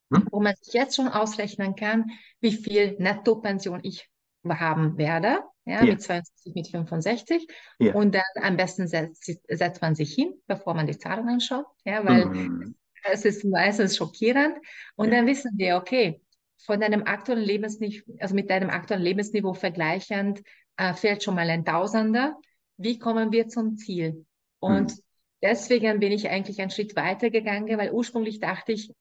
mhm. 0.09 0.27
wo 0.31 0.41
man 0.41 0.55
sich 0.61 0.73
jetzt 0.73 0.95
schon 0.95 1.07
ausrechnen 1.07 1.75
kann, 1.75 2.11
wie 2.39 2.53
viel 2.53 2.95
Nettopension 2.99 3.79
ich 3.83 4.09
haben 4.47 4.97
werde 4.97 5.39
ja, 5.65 5.83
ja. 5.83 5.85
mit 5.85 6.01
62, 6.01 6.53
mit 6.53 6.67
65. 6.67 7.47
Ja. 7.79 7.93
Und 7.93 8.13
dann 8.13 8.23
am 8.41 8.57
besten 8.57 8.87
setzt, 8.87 9.31
setzt 9.47 9.81
man 9.81 9.95
sich 9.95 10.13
hin, 10.13 10.33
bevor 10.47 10.73
man 10.73 10.87
die 10.87 10.97
Zahlen 10.97 11.27
anschaut, 11.29 11.65
ja, 11.85 12.05
weil 12.05 12.25
mhm. 12.25 12.75
Es 13.11 13.25
ist 13.25 13.43
meistens 13.43 13.97
schockierend. 13.97 14.57
Und 14.95 15.09
ja. 15.09 15.17
dann 15.17 15.27
wissen 15.27 15.51
wir, 15.57 15.77
okay, 15.77 16.21
von 16.65 16.79
deinem 16.79 17.03
aktuellen 17.03 17.43
Lebensniveau, 17.43 18.13
also 18.19 18.35
mit 18.35 18.49
deinem 18.49 18.69
aktuellen 18.69 19.03
Lebensniveau 19.03 19.53
vergleichend, 19.53 20.41
äh, 20.77 20.93
fehlt 20.93 21.23
schon 21.23 21.35
mal 21.35 21.49
ein 21.49 21.65
Tausender. 21.65 22.37
Wie 22.77 22.97
kommen 22.97 23.31
wir 23.31 23.47
zum 23.47 23.77
Ziel? 23.77 24.25
Und 24.59 24.91
mhm. 24.91 25.01
deswegen 25.41 25.99
bin 25.99 26.11
ich 26.11 26.29
eigentlich 26.29 26.61
einen 26.61 26.71
Schritt 26.71 26.95
weiter 26.95 27.29
gegangen, 27.29 27.77
weil 27.77 27.91
ursprünglich 27.91 28.39
dachte 28.39 28.71
ich, 28.71 28.91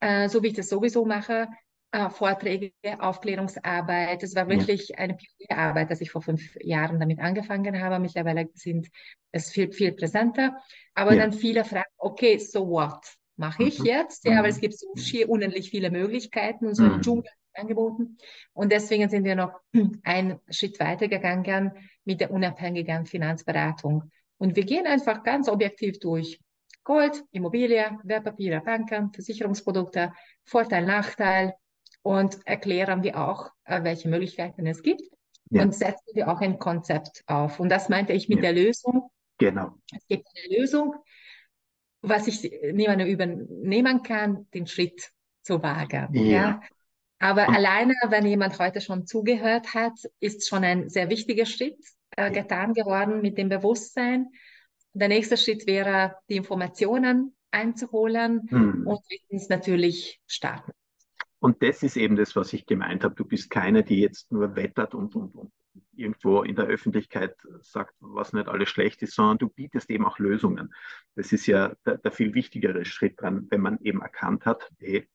äh, 0.00 0.28
so 0.28 0.42
wie 0.42 0.48
ich 0.48 0.54
das 0.54 0.68
sowieso 0.68 1.04
mache, 1.04 1.48
äh, 1.92 2.10
Vorträge, 2.10 2.72
Aufklärungsarbeit. 2.98 4.22
Es 4.22 4.34
war 4.34 4.48
wirklich 4.48 4.88
ja. 4.88 4.96
eine 4.96 5.14
Pionierarbeit, 5.14 5.90
dass 5.90 6.00
ich 6.00 6.10
vor 6.10 6.22
fünf 6.22 6.56
Jahren 6.60 6.98
damit 6.98 7.20
angefangen 7.20 7.80
habe. 7.80 7.98
Mittlerweile 7.98 8.48
sind 8.54 8.88
es 9.30 9.50
viel, 9.50 9.70
viel 9.72 9.92
präsenter. 9.92 10.56
Aber 10.94 11.14
ja. 11.14 11.20
dann 11.20 11.32
viele 11.32 11.64
fragen, 11.64 11.90
okay, 11.98 12.38
so 12.38 12.68
what? 12.68 13.14
Mache 13.36 13.64
ich 13.64 13.80
mhm. 13.80 13.86
jetzt? 13.86 14.24
Ja, 14.24 14.32
mhm. 14.32 14.38
aber 14.38 14.48
es 14.48 14.60
gibt 14.60 14.78
so 14.78 14.88
schier 14.96 15.28
unendlich 15.28 15.70
viele 15.70 15.90
Möglichkeiten 15.90 16.66
und 16.66 16.74
so 16.74 16.84
mhm. 16.84 16.94
ein 16.94 17.00
Dschungel 17.00 17.30
angeboten. 17.54 18.16
Und 18.52 18.72
deswegen 18.72 19.08
sind 19.08 19.24
wir 19.24 19.36
noch 19.36 19.52
einen 20.04 20.38
Schritt 20.50 20.78
weiter 20.80 21.08
gegangen 21.08 21.72
mit 22.04 22.20
der 22.20 22.30
unabhängigen 22.30 23.06
Finanzberatung. 23.06 24.10
Und 24.38 24.56
wir 24.56 24.64
gehen 24.64 24.86
einfach 24.86 25.22
ganz 25.22 25.48
objektiv 25.48 25.98
durch. 26.00 26.40
Gold, 26.84 27.22
Immobilie, 27.30 27.98
Wertpapiere, 28.02 28.60
Banken, 28.60 29.12
Versicherungsprodukte, 29.12 30.12
Vorteil, 30.44 30.84
Nachteil, 30.84 31.54
und 32.02 32.38
erklären 32.46 33.02
wir 33.02 33.16
auch, 33.16 33.50
äh, 33.64 33.82
welche 33.84 34.08
Möglichkeiten 34.08 34.66
es 34.66 34.82
gibt 34.82 35.02
ja. 35.50 35.62
und 35.62 35.74
setzen 35.74 36.14
wir 36.14 36.28
auch 36.28 36.40
ein 36.40 36.58
Konzept 36.58 37.22
auf. 37.26 37.60
Und 37.60 37.68
das 37.68 37.88
meinte 37.88 38.12
ich 38.12 38.28
mit 38.28 38.38
ja. 38.38 38.52
der 38.52 38.64
Lösung. 38.64 39.10
Genau. 39.38 39.74
Es 39.96 40.06
gibt 40.08 40.26
eine 40.34 40.58
Lösung, 40.58 40.94
was 42.02 42.26
ich 42.26 42.50
niemandem 42.72 43.08
übernehmen 43.08 44.02
kann, 44.02 44.46
den 44.52 44.66
Schritt 44.66 45.10
zu 45.42 45.62
wagen. 45.62 46.08
Ja. 46.12 46.22
ja. 46.22 46.60
Aber 47.18 47.48
und, 47.48 47.54
alleine, 47.54 47.94
wenn 48.08 48.26
jemand 48.26 48.58
heute 48.58 48.80
schon 48.80 49.06
zugehört 49.06 49.74
hat, 49.74 49.94
ist 50.18 50.48
schon 50.48 50.64
ein 50.64 50.88
sehr 50.88 51.08
wichtiger 51.08 51.46
Schritt 51.46 51.78
äh, 52.16 52.30
getan 52.32 52.74
geworden 52.74 53.22
mit 53.22 53.38
dem 53.38 53.48
Bewusstsein. 53.48 54.28
Der 54.92 55.08
nächste 55.08 55.36
Schritt 55.36 55.66
wäre, 55.66 56.16
die 56.28 56.36
Informationen 56.36 57.36
einzuholen 57.52 58.48
hm. 58.48 58.86
und 58.86 59.00
drittens 59.08 59.48
natürlich 59.48 60.20
starten. 60.26 60.72
Und 61.38 61.62
das 61.62 61.82
ist 61.82 61.96
eben 61.96 62.16
das, 62.16 62.34
was 62.36 62.52
ich 62.52 62.66
gemeint 62.66 63.04
habe. 63.04 63.14
Du 63.14 63.24
bist 63.24 63.50
keine, 63.50 63.84
die 63.84 64.00
jetzt 64.00 64.30
nur 64.30 64.54
wettert 64.56 64.94
und, 64.94 65.14
und, 65.14 65.34
und 65.34 65.52
irgendwo 66.02 66.42
in 66.42 66.56
der 66.56 66.66
Öffentlichkeit 66.66 67.36
sagt, 67.60 67.94
was 68.00 68.32
nicht 68.32 68.48
alles 68.48 68.68
schlecht 68.68 69.02
ist, 69.02 69.14
sondern 69.14 69.38
du 69.38 69.48
bietest 69.48 69.90
eben 69.90 70.04
auch 70.04 70.18
Lösungen. 70.18 70.74
Das 71.14 71.32
ist 71.32 71.46
ja 71.46 71.74
der, 71.86 71.98
der 71.98 72.12
viel 72.12 72.34
wichtigere 72.34 72.84
Schritt 72.84 73.20
dran, 73.20 73.46
wenn 73.50 73.60
man 73.60 73.78
eben 73.80 74.02
erkannt 74.02 74.44
hat, 74.44 74.70
hey, 74.78 75.08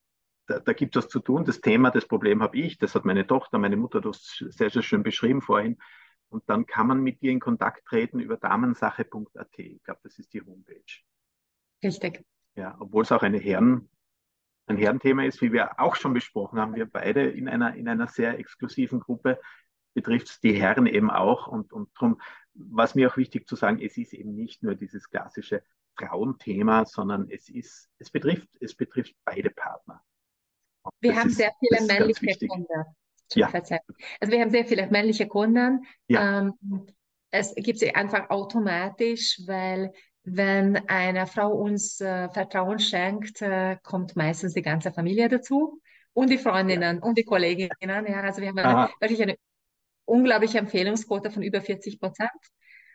da, 0.46 0.58
da 0.58 0.72
gibt 0.72 0.96
es 0.96 1.04
was 1.04 1.10
zu 1.10 1.20
tun. 1.20 1.44
Das 1.44 1.60
Thema, 1.60 1.90
das 1.90 2.06
Problem 2.06 2.42
habe 2.42 2.56
ich, 2.56 2.78
das 2.78 2.94
hat 2.94 3.04
meine 3.04 3.26
Tochter, 3.26 3.58
meine 3.58 3.76
Mutter 3.76 4.00
das 4.00 4.42
sehr, 4.48 4.70
sehr 4.70 4.82
schön 4.82 5.02
beschrieben 5.02 5.42
vorhin. 5.42 5.76
Und 6.30 6.42
dann 6.46 6.66
kann 6.66 6.86
man 6.86 7.00
mit 7.00 7.22
dir 7.22 7.30
in 7.30 7.40
Kontakt 7.40 7.86
treten 7.86 8.18
über 8.18 8.36
damensache.at. 8.36 9.58
Ich 9.58 9.82
glaube, 9.82 10.00
das 10.02 10.18
ist 10.18 10.32
die 10.32 10.42
Homepage. 10.42 10.82
Richtig. 11.82 12.24
Ja, 12.54 12.76
obwohl 12.80 13.02
es 13.02 13.12
auch 13.12 13.22
eine 13.22 13.38
Herren, 13.38 13.88
ein 14.66 14.76
Herrenthema 14.76 15.24
ist, 15.24 15.40
wie 15.40 15.52
wir 15.52 15.80
auch 15.80 15.96
schon 15.96 16.12
besprochen 16.12 16.58
haben, 16.58 16.74
wir 16.74 16.86
beide 16.86 17.22
in 17.22 17.48
einer, 17.48 17.74
in 17.74 17.88
einer 17.88 18.08
sehr 18.08 18.38
exklusiven 18.38 19.00
Gruppe, 19.00 19.40
betrifft 19.94 20.28
es 20.28 20.40
die 20.40 20.54
Herren 20.54 20.86
eben 20.86 21.10
auch. 21.10 21.46
Und, 21.46 21.72
und 21.72 21.90
darum 21.94 22.20
war 22.54 22.84
es 22.84 22.94
mir 22.94 23.10
auch 23.10 23.16
wichtig 23.16 23.46
zu 23.46 23.56
sagen, 23.56 23.80
es 23.80 23.96
ist 23.96 24.12
eben 24.12 24.34
nicht 24.34 24.62
nur 24.62 24.74
dieses 24.74 25.08
klassische 25.08 25.62
Frauenthema, 25.96 26.84
sondern 26.84 27.28
es 27.30 27.48
ist, 27.48 27.88
es 27.98 28.10
betrifft, 28.10 28.48
es 28.60 28.74
betrifft 28.74 29.14
beide 29.24 29.50
Partner. 29.50 30.02
Und 30.82 30.92
wir 31.00 31.16
haben 31.16 31.28
ist, 31.28 31.36
sehr 31.36 31.52
viele 31.58 31.86
männliche 31.86 32.46
Kunden. 32.46 32.84
Ja. 33.34 33.50
Also 33.52 34.32
wir 34.32 34.40
haben 34.40 34.50
sehr 34.50 34.64
viele 34.64 34.86
männliche 34.88 35.28
Kunden. 35.28 35.84
Ja. 36.06 36.40
Ähm, 36.40 36.54
es 37.30 37.54
gibt 37.56 37.78
sie 37.78 37.94
einfach 37.94 38.30
automatisch, 38.30 39.40
weil 39.46 39.92
wenn 40.22 40.76
eine 40.88 41.26
Frau 41.26 41.52
uns 41.52 42.00
äh, 42.00 42.28
Vertrauen 42.30 42.78
schenkt, 42.78 43.42
äh, 43.42 43.76
kommt 43.82 44.16
meistens 44.16 44.54
die 44.54 44.62
ganze 44.62 44.92
Familie 44.92 45.28
dazu 45.28 45.80
und 46.12 46.30
die 46.30 46.38
Freundinnen 46.38 46.96
ja. 46.96 47.02
und 47.02 47.18
die 47.18 47.24
Kolleginnen. 47.24 47.70
Ja, 47.80 48.20
also 48.22 48.40
wir 48.40 48.48
haben 48.48 48.58
eine, 48.58 48.90
wirklich 49.00 49.22
eine 49.22 49.36
unglaubliche 50.08 50.58
Empfehlungsquote 50.58 51.30
von 51.30 51.42
über 51.42 51.60
40 51.60 52.00
Prozent. 52.00 52.30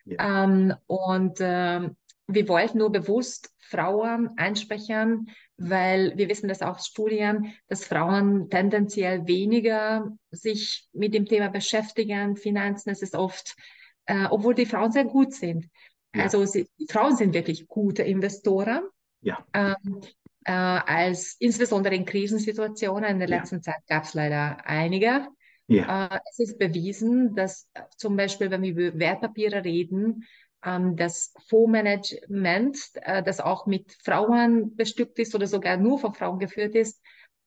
Ja. 0.06 0.44
Ähm, 0.44 0.74
und 0.88 1.38
ähm, 1.40 1.96
wir 2.28 2.48
wollten 2.48 2.78
nur 2.78 2.92
bewusst 2.92 3.54
Frauen 3.60 4.32
ansprechen, 4.38 5.30
weil 5.58 6.14
wir 6.18 6.30
wissen 6.30 6.48
das 6.48 6.62
auch 6.62 6.76
aus 6.76 6.88
Studien, 6.88 7.54
dass 7.68 7.86
Frauen 7.86 8.50
tendenziell 8.50 9.28
weniger 9.28 10.12
sich 10.32 10.88
mit 10.94 11.14
dem 11.14 11.26
Thema 11.26 11.50
beschäftigen. 11.50 12.36
Finanzen, 12.36 12.90
es 12.90 13.02
ist 13.02 13.16
oft, 13.16 13.56
äh, 14.06 14.26
obwohl 14.30 14.56
die 14.56 14.66
Frauen 14.66 14.92
sehr 14.92 15.06
gut 15.06 15.34
sind. 15.34 15.70
Ja. 16.16 16.24
Also 16.24 16.46
sie, 16.46 16.68
die 16.80 16.88
Frauen 16.90 17.16
sind 17.16 17.34
wirklich 17.34 17.68
gute 17.68 18.04
Investoren. 18.04 18.84
Ja. 19.22 19.46
Ähm, 19.54 20.02
äh, 20.46 20.52
als 20.52 21.36
insbesondere 21.40 21.96
in 21.96 22.06
Krisensituationen. 22.06 23.12
In 23.12 23.20
der 23.20 23.30
letzten 23.30 23.62
Zeit 23.62 23.82
gab 23.88 24.04
es 24.04 24.14
leider 24.14 24.66
einige. 24.66 25.28
Ja. 25.68 26.08
Äh, 26.08 26.20
es 26.30 26.40
ist 26.40 26.60
bewiesen, 26.60 27.36
dass 27.36 27.68
äh, 27.74 27.82
zum 27.98 28.16
Beispiel, 28.16 28.52
wenn 28.52 28.62
wir 28.62 28.72
über 28.72 29.00
Wertpapiere 29.00 29.64
reden, 29.64 30.26
ähm, 30.64 30.96
das 30.96 31.34
Fondsmanagement, 31.48 32.78
äh, 32.96 33.24
das 33.24 33.40
auch 33.40 33.66
mit 33.66 33.94
Frauen 34.04 34.76
bestückt 34.76 35.20
ist 35.20 35.36
oder 35.36 35.48
sogar 35.48 35.78
nur 35.78 36.00
von 36.00 36.14
Frauen 36.14 36.40
geführt 36.40 36.76
ist, 36.76 37.02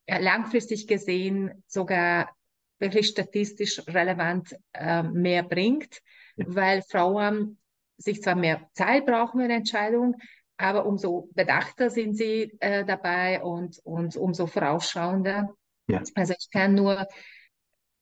langfristig 0.08 0.86
gesehen 0.86 1.64
sogar 1.66 2.30
wirklich 2.78 3.08
statistisch 3.08 3.82
relevant 3.88 4.56
äh, 4.72 5.02
mehr 5.02 5.42
bringt, 5.42 6.00
ja. 6.36 6.44
weil 6.48 6.82
Frauen 6.82 7.58
sich 7.96 8.22
zwar 8.22 8.36
mehr 8.36 8.68
Zeit 8.74 9.06
brauchen 9.06 9.40
für 9.40 9.44
eine 9.44 9.54
Entscheidung, 9.54 10.16
aber 10.58 10.86
umso 10.86 11.28
bedachter 11.34 11.90
sind 11.90 12.14
sie 12.14 12.56
äh, 12.60 12.84
dabei 12.84 13.42
und, 13.42 13.78
und 13.84 14.16
umso 14.16 14.46
vorausschauender. 14.46 15.54
Ja. 15.88 16.02
Also 16.14 16.34
ich 16.38 16.50
kann 16.50 16.74
nur 16.74 17.06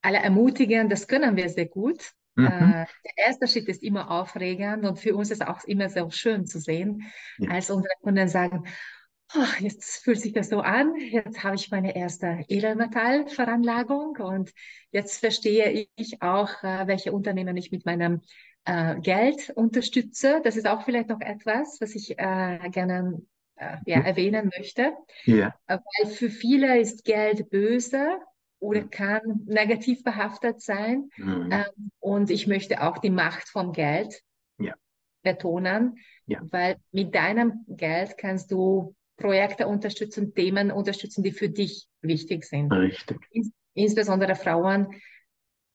alle 0.04 0.18
ermutigen, 0.18 0.88
das 0.88 1.06
können 1.06 1.36
wir 1.36 1.48
sehr 1.48 1.66
gut. 1.66 2.12
Mhm. 2.36 2.46
Äh, 2.46 2.86
der 3.04 3.26
erste 3.26 3.46
Schritt 3.46 3.68
ist 3.68 3.82
immer 3.82 4.10
aufregend 4.10 4.84
und 4.84 4.98
für 4.98 5.14
uns 5.14 5.30
ist 5.30 5.46
auch 5.46 5.64
immer 5.64 5.88
sehr 5.88 6.10
schön 6.10 6.46
zu 6.46 6.58
sehen, 6.58 7.02
ja. 7.38 7.50
als 7.50 7.70
unsere 7.70 7.94
Kunden 8.02 8.28
sagen, 8.28 8.64
oh, 9.36 9.44
jetzt 9.60 10.02
fühlt 10.04 10.20
sich 10.20 10.32
das 10.32 10.48
so 10.48 10.60
an, 10.60 10.94
jetzt 10.96 11.44
habe 11.44 11.56
ich 11.56 11.70
meine 11.70 11.96
erste 11.96 12.44
Edelmetallveranlagung 12.48 14.16
und 14.16 14.52
jetzt 14.90 15.20
verstehe 15.20 15.86
ich 15.94 16.22
auch, 16.22 16.62
äh, 16.62 16.86
welche 16.86 17.12
Unternehmen 17.12 17.56
ich 17.56 17.70
mit 17.70 17.86
meinem 17.86 18.20
äh, 18.64 18.96
Geld 19.00 19.50
unterstütze. 19.50 20.40
Das 20.42 20.56
ist 20.56 20.66
auch 20.66 20.82
vielleicht 20.82 21.08
noch 21.08 21.20
etwas, 21.20 21.78
was 21.80 21.94
ich 21.94 22.18
äh, 22.18 22.58
gerne 22.70 23.22
äh, 23.56 23.76
ja, 23.86 24.00
erwähnen 24.00 24.50
möchte. 24.58 24.92
Ja. 25.24 25.54
Äh, 25.66 25.78
weil 25.78 26.10
für 26.10 26.30
viele 26.30 26.80
ist 26.80 27.04
Geld 27.04 27.48
böse 27.50 28.18
oder 28.64 28.82
kann 28.82 29.42
negativ 29.46 30.02
behaftet 30.02 30.60
sein. 30.60 31.10
Mhm. 31.16 31.50
Ähm, 31.52 31.90
und 32.00 32.30
ich 32.30 32.46
möchte 32.46 32.82
auch 32.82 32.98
die 32.98 33.10
Macht 33.10 33.48
vom 33.48 33.72
Geld 33.72 34.22
ja. 34.58 34.74
betonen, 35.22 35.98
ja. 36.26 36.40
weil 36.50 36.76
mit 36.90 37.14
deinem 37.14 37.64
Geld 37.68 38.16
kannst 38.16 38.50
du 38.50 38.94
Projekte 39.16 39.66
unterstützen, 39.68 40.34
Themen 40.34 40.70
unterstützen, 40.70 41.22
die 41.22 41.32
für 41.32 41.48
dich 41.48 41.86
wichtig 42.00 42.44
sind. 42.44 42.72
Richtig. 42.72 43.18
Ins 43.30 43.52
insbesondere 43.74 44.36
Frauen 44.36 44.88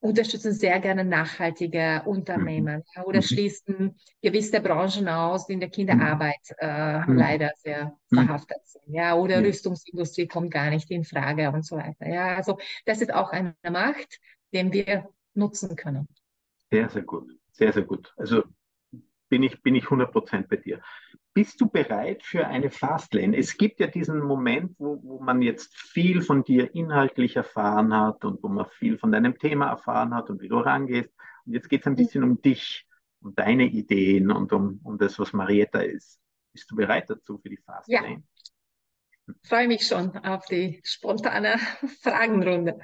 unterstützen 0.00 0.52
sehr 0.52 0.80
gerne 0.80 1.04
nachhaltige 1.04 2.02
Unternehmen 2.06 2.78
mhm. 2.78 2.84
ja, 2.96 3.04
oder 3.04 3.18
mhm. 3.18 3.24
schließen 3.24 3.96
gewisse 4.22 4.60
Branchen 4.60 5.08
aus, 5.08 5.46
die 5.46 5.54
in 5.54 5.60
der 5.60 5.68
Kinderarbeit 5.68 6.40
äh, 6.58 7.00
mhm. 7.00 7.16
leider 7.16 7.50
sehr 7.56 7.96
mhm. 8.10 8.16
verhaftet 8.16 8.58
sind. 8.64 8.84
Ja, 8.88 9.14
oder 9.14 9.42
Rüstungsindustrie 9.42 10.26
kommt 10.26 10.50
gar 10.50 10.70
nicht 10.70 10.90
in 10.90 11.04
Frage 11.04 11.50
und 11.50 11.64
so 11.64 11.76
weiter. 11.76 12.08
Ja, 12.08 12.34
also 12.36 12.58
das 12.86 13.02
ist 13.02 13.12
auch 13.12 13.30
eine 13.30 13.54
Macht, 13.70 14.18
den 14.52 14.72
wir 14.72 15.08
nutzen 15.34 15.76
können. 15.76 16.08
Sehr, 16.70 16.88
sehr 16.88 17.02
gut. 17.02 17.30
Sehr, 17.52 17.72
sehr 17.72 17.82
gut. 17.82 18.12
Also 18.16 18.42
bin 19.28 19.42
ich, 19.42 19.62
bin 19.62 19.74
ich 19.74 19.84
100% 19.84 20.48
bei 20.48 20.56
dir. 20.56 20.80
Bist 21.32 21.60
du 21.60 21.68
bereit 21.68 22.24
für 22.24 22.46
eine 22.46 22.70
Fastlane? 22.70 23.36
Es 23.36 23.56
gibt 23.56 23.78
ja 23.78 23.86
diesen 23.86 24.18
Moment, 24.18 24.74
wo, 24.78 25.00
wo 25.02 25.20
man 25.20 25.42
jetzt 25.42 25.76
viel 25.76 26.22
von 26.22 26.42
dir 26.42 26.74
inhaltlich 26.74 27.36
erfahren 27.36 27.94
hat 27.94 28.24
und 28.24 28.42
wo 28.42 28.48
man 28.48 28.66
viel 28.66 28.98
von 28.98 29.12
deinem 29.12 29.38
Thema 29.38 29.70
erfahren 29.70 30.12
hat 30.14 30.28
und 30.28 30.40
wie 30.40 30.48
du 30.48 30.58
rangehst. 30.58 31.14
Und 31.46 31.52
jetzt 31.52 31.68
geht 31.68 31.82
es 31.82 31.86
ein 31.86 31.94
bisschen 31.94 32.24
um 32.24 32.42
dich, 32.42 32.84
um 33.20 33.32
deine 33.34 33.66
Ideen 33.66 34.32
und 34.32 34.52
um, 34.52 34.80
um 34.82 34.98
das, 34.98 35.18
was 35.20 35.32
Marietta 35.32 35.80
ist. 35.80 36.20
Bist 36.52 36.68
du 36.68 36.74
bereit 36.74 37.08
dazu 37.08 37.38
für 37.38 37.48
die 37.48 37.58
Fastlane? 37.58 38.24
Ja. 39.28 39.34
Freue 39.44 39.68
mich 39.68 39.86
schon 39.86 40.16
auf 40.18 40.44
die 40.46 40.80
spontane 40.82 41.58
Fragenrunde. 42.02 42.80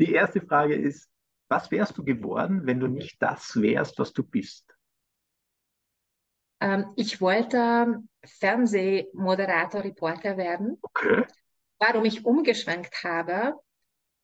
Die 0.00 0.12
erste 0.12 0.40
Frage 0.40 0.74
ist, 0.74 1.08
was 1.48 1.70
wärst 1.70 1.96
du 1.96 2.04
geworden, 2.04 2.66
wenn 2.66 2.80
du 2.80 2.88
nicht 2.88 3.22
das 3.22 3.54
wärst, 3.60 4.00
was 4.00 4.12
du 4.12 4.24
bist? 4.24 4.75
Ähm, 6.60 6.86
ich 6.96 7.20
wollte 7.20 8.02
Fernsehmoderator, 8.24 9.84
Reporter 9.84 10.36
werden. 10.36 10.78
Okay. 10.82 11.24
Warum 11.78 12.04
ich 12.04 12.24
umgeschwenkt 12.24 13.04
habe, 13.04 13.54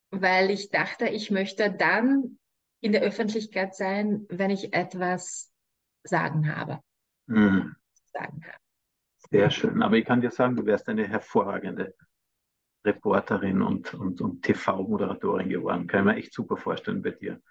weil 0.09 0.49
ich 0.49 0.69
dachte, 0.69 1.07
ich 1.07 1.31
möchte 1.31 1.71
dann 1.71 2.39
in 2.81 2.91
der 2.91 3.01
Öffentlichkeit 3.01 3.75
sein, 3.75 4.25
wenn 4.29 4.49
ich 4.49 4.73
etwas 4.73 5.51
sagen 6.03 6.53
habe. 6.53 6.79
Mhm. 7.27 7.75
Sagen 8.11 8.43
habe. 8.43 8.57
Sehr 9.31 9.49
schön. 9.49 9.81
Aber 9.81 9.95
ich 9.95 10.05
kann 10.05 10.21
dir 10.21 10.31
sagen, 10.31 10.55
du 10.55 10.65
wärst 10.65 10.87
eine 10.89 11.07
hervorragende 11.07 11.95
Reporterin 12.85 13.61
und, 13.61 13.93
und, 13.93 14.21
und 14.21 14.41
TV-Moderatorin 14.43 15.49
geworden. 15.49 15.87
Kann 15.87 16.01
ich 16.01 16.05
mir 16.05 16.19
echt 16.19 16.33
super 16.33 16.57
vorstellen 16.57 17.01
bei 17.01 17.11
dir. 17.11 17.41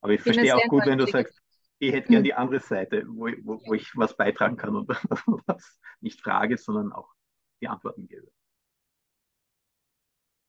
Aber 0.00 0.12
ich 0.12 0.22
verstehe 0.22 0.56
auch 0.56 0.68
gut, 0.68 0.86
wenn 0.86 0.98
du 0.98 1.06
sagst, 1.06 1.40
ich 1.78 1.92
hätte 1.92 2.08
gern 2.08 2.18
hm. 2.18 2.24
die 2.24 2.34
andere 2.34 2.60
Seite, 2.60 3.04
wo, 3.06 3.28
wo, 3.42 3.60
wo 3.66 3.74
ich 3.74 3.96
was 3.96 4.16
beitragen 4.16 4.56
kann 4.56 4.76
und 4.76 4.88
was 5.46 5.80
nicht 6.00 6.20
frage, 6.20 6.56
sondern 6.58 6.92
auch 6.92 7.12
die 7.60 7.68
Antworten 7.68 8.08
gebe. 8.08 8.30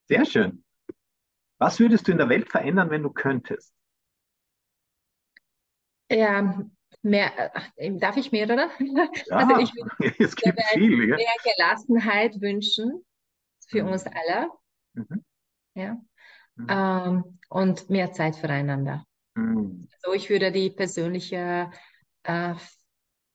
Sehr 0.08 0.26
schön. 0.26 0.64
Was 1.60 1.80
würdest 1.80 2.08
du 2.08 2.12
in 2.12 2.18
der 2.18 2.30
Welt 2.30 2.50
verändern, 2.50 2.90
wenn 2.90 3.04
du 3.04 3.12
könntest? 3.12 3.76
Ja, 6.10 6.66
mehr, 7.04 7.52
äh, 7.76 7.96
darf 7.98 8.18
ich 8.18 8.32
mehrere? 8.32 8.70
Ja, 8.80 9.38
also 9.38 9.58
ich 9.58 9.76
würde 9.76 9.92
es 10.24 10.36
gibt 10.36 10.60
viel, 10.72 11.08
mehr 11.08 11.28
Gelassenheit 11.44 12.42
wünschen 12.42 13.06
für 13.68 13.84
mhm. 13.84 13.90
uns 13.90 14.06
alle. 14.08 14.50
Mhm. 14.94 15.26
Ja. 15.76 16.02
Mhm. 16.56 16.68
Ähm, 16.70 17.40
und 17.50 17.90
mehr 17.90 18.12
Zeit 18.14 18.36
füreinander. 18.36 19.06
Mhm. 19.40 19.88
Also 20.02 20.16
ich 20.16 20.30
würde 20.30 20.52
die 20.52 20.70
persönliche, 20.70 21.72
äh, 22.24 22.54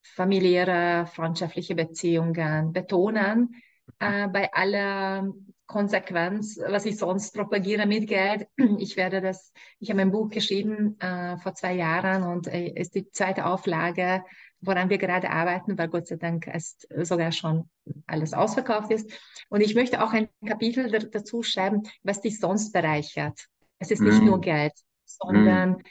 familiäre, 0.02 1.06
freundschaftliche 1.06 1.74
Beziehungen 1.74 2.72
betonen. 2.72 3.54
Äh, 3.98 4.28
bei 4.28 4.52
aller 4.52 5.32
Konsequenz, 5.66 6.58
was 6.58 6.84
ich 6.84 6.98
sonst 6.98 7.34
propagiere 7.34 7.86
mit 7.86 8.06
Geld. 8.06 8.48
Ich 8.78 8.96
werde 8.96 9.20
das, 9.20 9.52
ich 9.80 9.90
habe 9.90 10.02
ein 10.02 10.10
Buch 10.10 10.30
geschrieben 10.30 10.98
äh, 11.00 11.38
vor 11.38 11.54
zwei 11.54 11.74
Jahren 11.74 12.22
und 12.22 12.46
äh, 12.46 12.68
ist 12.68 12.94
die 12.94 13.10
zweite 13.10 13.46
Auflage, 13.46 14.24
woran 14.60 14.90
wir 14.90 14.98
gerade 14.98 15.30
arbeiten, 15.30 15.76
weil 15.78 15.88
Gott 15.88 16.06
sei 16.06 16.16
Dank 16.16 16.46
ist 16.46 16.86
sogar 17.02 17.32
schon 17.32 17.68
alles 18.06 18.32
ausverkauft 18.32 18.90
ist. 18.90 19.10
Und 19.48 19.60
ich 19.60 19.74
möchte 19.74 20.02
auch 20.02 20.12
ein 20.12 20.28
Kapitel 20.46 20.90
dazu 21.10 21.42
schreiben, 21.42 21.82
was 22.02 22.20
dich 22.20 22.40
sonst 22.40 22.72
bereichert. 22.72 23.46
Es 23.78 23.90
ist 23.90 24.00
nicht 24.00 24.22
mm. 24.22 24.26
nur 24.26 24.40
Geld, 24.40 24.72
sondern 25.20 25.72
mm. 25.72 25.83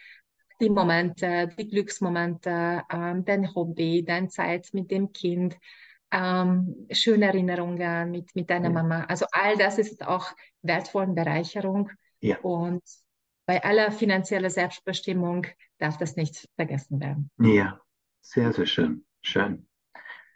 die 0.62 0.70
Momente, 0.70 1.50
die 1.58 1.68
Glücksmomente, 1.68 2.84
ähm, 2.90 3.26
dein 3.26 3.54
Hobby, 3.56 4.04
deine 4.06 4.30
Zeit 4.30 4.70
mit 4.74 4.92
dem 4.92 5.12
Kind, 5.12 5.58
ähm, 6.12 6.88
schöne 6.92 7.26
Erinnerungen 7.26 8.12
mit, 8.12 8.36
mit 8.36 8.50
deiner 8.50 8.68
ja. 8.68 8.74
Mama. 8.74 9.04
Also 9.06 9.26
all 9.32 9.58
das 9.58 9.80
ist 9.80 10.06
auch 10.06 10.32
wertvolle 10.62 11.14
Bereicherung. 11.14 11.90
Ja. 12.22 12.38
Und 12.40 12.84
bei 13.46 13.64
aller 13.64 13.92
finanzieller 13.92 14.50
Selbstbestimmung 14.50 15.48
darf 15.80 15.98
das 15.98 16.16
nicht 16.16 16.48
vergessen 16.56 17.02
werden. 17.02 17.32
Ja, 17.40 17.82
sehr, 18.22 18.54
sehr 18.54 18.66
schön. 18.66 19.06
Schön. 19.22 19.68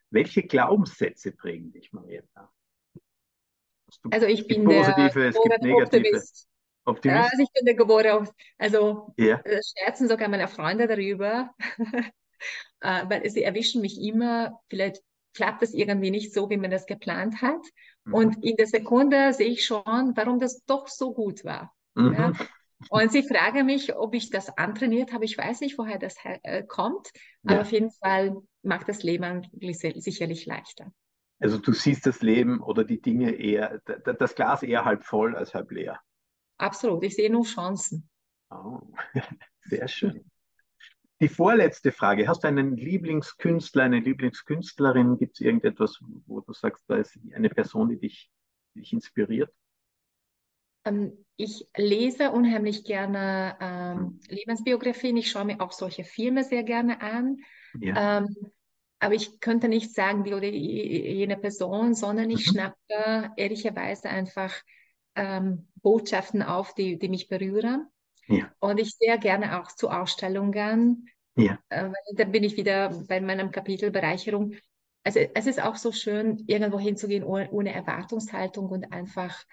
Welche 0.10 0.43
Glaubenssätze 0.43 1.32
prägen 1.32 1.71
dich, 1.71 1.93
Marietta? 1.93 2.52
Also 4.12 4.26
ich 4.26 4.47
bin 4.47 4.65
positive, 4.65 5.12
der 5.13 5.30
es 5.30 5.36
gibt 5.41 5.62
negative. 5.62 5.84
Optimist. 5.84 6.47
Optimist? 6.88 7.17
Ja, 7.17 7.23
also 7.23 7.43
ich 7.43 7.52
bin 7.54 7.65
der 7.65 7.76
geborene, 7.76 8.30
also 8.58 9.13
ja. 9.17 9.39
Äh, 9.43 9.62
scherzen 9.78 10.08
sogar 10.08 10.30
meine 10.30 10.47
Freunde 10.47 10.88
darüber, 10.88 11.54
äh, 12.82 13.04
weil 13.10 13.30
sie 13.30 13.43
erwischen 13.43 13.82
mich 13.82 14.02
immer, 14.02 14.62
vielleicht 14.69 15.02
klappt 15.34 15.62
das 15.62 15.73
irgendwie 15.73 16.12
nicht 16.12 16.34
so, 16.34 16.50
wie 16.50 16.58
man 16.58 16.71
das 16.71 16.86
geplant 16.86 17.41
hat. 17.41 17.62
Mhm. 18.06 18.13
Und 18.13 18.43
in 18.43 18.56
der 18.56 18.67
Sekunde 18.67 19.34
sehe 19.34 19.50
ich 19.50 19.65
schon, 19.65 20.13
warum 20.15 20.39
das 20.39 20.63
doch 20.65 20.88
so 20.88 21.13
gut 21.13 21.43
war. 21.43 21.73
Mhm. 21.95 22.13
Ja? 22.13 22.34
Und 22.89 23.12
sie 23.12 23.23
fragen 23.23 23.65
mich, 23.65 23.95
ob 23.95 24.13
ich 24.13 24.30
das 24.30 24.56
antrainiert 24.58 25.12
habe. 25.12 25.26
Ich 25.26 25.38
weiß 25.38 25.62
nicht, 25.62 25.78
woher 25.78 25.97
das 25.97 26.15
äh, 26.43 26.63
kommt, 26.63 27.10
ja. 27.43 27.52
aber 27.52 27.62
auf 27.62 27.71
jeden 27.71 27.91
Fall 27.91 28.38
macht 28.62 28.88
das 28.88 29.04
Leben 29.04 29.47
sicherlich 29.60 30.45
leichter. 30.45 30.91
Also 31.39 31.58
du 31.60 31.71
siehst 31.71 32.06
das 32.06 32.21
Leben 32.21 32.62
oder 32.62 32.84
die 32.84 33.02
Dinge 33.02 33.32
eher, 33.32 33.80
das 33.86 34.36
Glas 34.36 34.63
eher 34.63 34.86
halb 34.86 35.04
voll 35.04 35.36
als 35.36 35.54
halb 35.54 35.71
leer. 35.71 36.00
Absolut, 36.58 37.04
ich 37.04 37.15
sehe 37.15 37.32
nur 37.32 37.43
Chancen. 37.43 38.10
Oh, 38.50 38.80
sehr 39.65 39.88
schön. 39.88 40.30
Die 41.20 41.28
vorletzte 41.28 41.91
Frage, 41.91 42.28
hast 42.28 42.43
du 42.43 42.48
einen 42.48 42.78
Lieblingskünstler, 42.78 43.84
eine 43.84 44.00
Lieblingskünstlerin? 44.00 45.17
Gibt 45.17 45.36
es 45.36 45.41
irgendetwas, 45.41 46.00
wo 46.28 46.41
du 46.41 46.54
sagst, 46.54 46.84
da 46.88 46.98
ist 46.98 47.17
eine 47.34 47.50
Person, 47.50 47.89
die 47.89 47.98
dich, 47.98 48.30
die 48.76 48.82
dich 48.82 48.93
inspiriert? 48.93 49.52
Ähm, 50.86 51.26
ich 51.36 51.67
lese 51.76 52.32
unheimlich 52.32 52.84
gerne 52.84 53.58
ähm, 53.60 53.98
hm. 53.98 54.20
Lebensbiografien. 54.30 55.17
Ich 55.17 55.32
schaue 55.32 55.46
mir 55.46 55.60
auch 55.60 55.72
solche 55.72 56.04
Filme 56.04 56.43
sehr 56.43 56.63
gerne 56.63 57.02
an. 57.02 57.38
Ja. 57.80 58.20
Ähm, 58.20 58.36
aber 59.00 59.13
ich 59.13 59.39
könnte 59.39 59.67
nicht 59.67 59.93
sagen, 59.93 60.24
die 60.24 60.34
oder 60.34 60.48
jene 60.48 61.38
Person, 61.38 61.93
sondern 61.93 62.30
ich 62.30 62.48
mhm. 62.48 62.52
schnappe 62.52 63.32
ehrlicherweise 63.38 64.10
einfach 64.10 64.54
ähm, 65.17 65.67
Botschaften 65.82 66.41
auf, 66.41 66.73
die, 66.73 66.97
die 66.97 67.10
mich 67.10 67.27
berühren. 67.27 67.88
Ja. 68.27 68.51
Und 68.60 68.80
ich 68.80 68.95
sehr 68.97 69.17
gerne 69.17 69.60
auch 69.60 69.71
zu 69.71 69.89
Ausstellungen. 69.89 71.10
Ja. 71.36 71.60
Äh, 71.69 71.89
da 72.15 72.23
bin 72.25 72.43
ich 72.43 72.56
wieder 72.56 72.89
bei 73.08 73.19
meinem 73.19 73.51
Kapitel 73.51 73.91
Bereicherung. 73.91 74.53
Also 75.03 75.19
es 75.19 75.47
ist 75.47 75.62
auch 75.62 75.75
so 75.75 75.91
schön, 75.91 76.43
irgendwo 76.47 76.80
hinzugehen 76.80 77.23
ohne, 77.23 77.49
ohne 77.51 77.73
Erwartungshaltung 77.73 78.67
und 78.69 78.91
einfach 78.91 79.43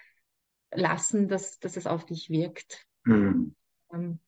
lassen, 0.71 1.27
dass, 1.27 1.59
dass 1.59 1.77
es 1.77 1.87
auf 1.87 2.05
dich 2.05 2.29
wirkt. 2.29 2.85
Mhm. 3.05 3.55
Ähm, 3.93 4.19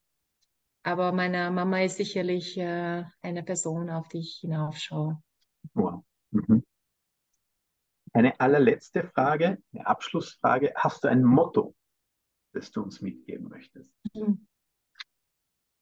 aber 0.84 1.12
meine 1.12 1.52
Mama 1.52 1.82
ist 1.82 1.97
sicherlich 1.97 2.58
äh, 2.58 3.04
eine 3.21 3.43
Person, 3.43 3.89
auf 3.89 4.08
die 4.08 4.19
ich 4.19 4.38
hinaufschaue. 4.41 5.21
Wow. 5.73 6.04
Mhm. 6.32 6.63
Eine 8.13 8.39
allerletzte 8.39 9.04
Frage, 9.04 9.58
eine 9.74 9.88
Abschlussfrage. 9.88 10.74
Hast 10.76 11.04
du 11.04 11.08
ein 11.08 11.24
Motto, 11.24 11.76
das 12.54 12.72
du 12.72 12.82
uns 12.82 13.02
mitgeben 13.02 13.50
möchtest? 13.50 13.91
Mhm. 14.13 14.48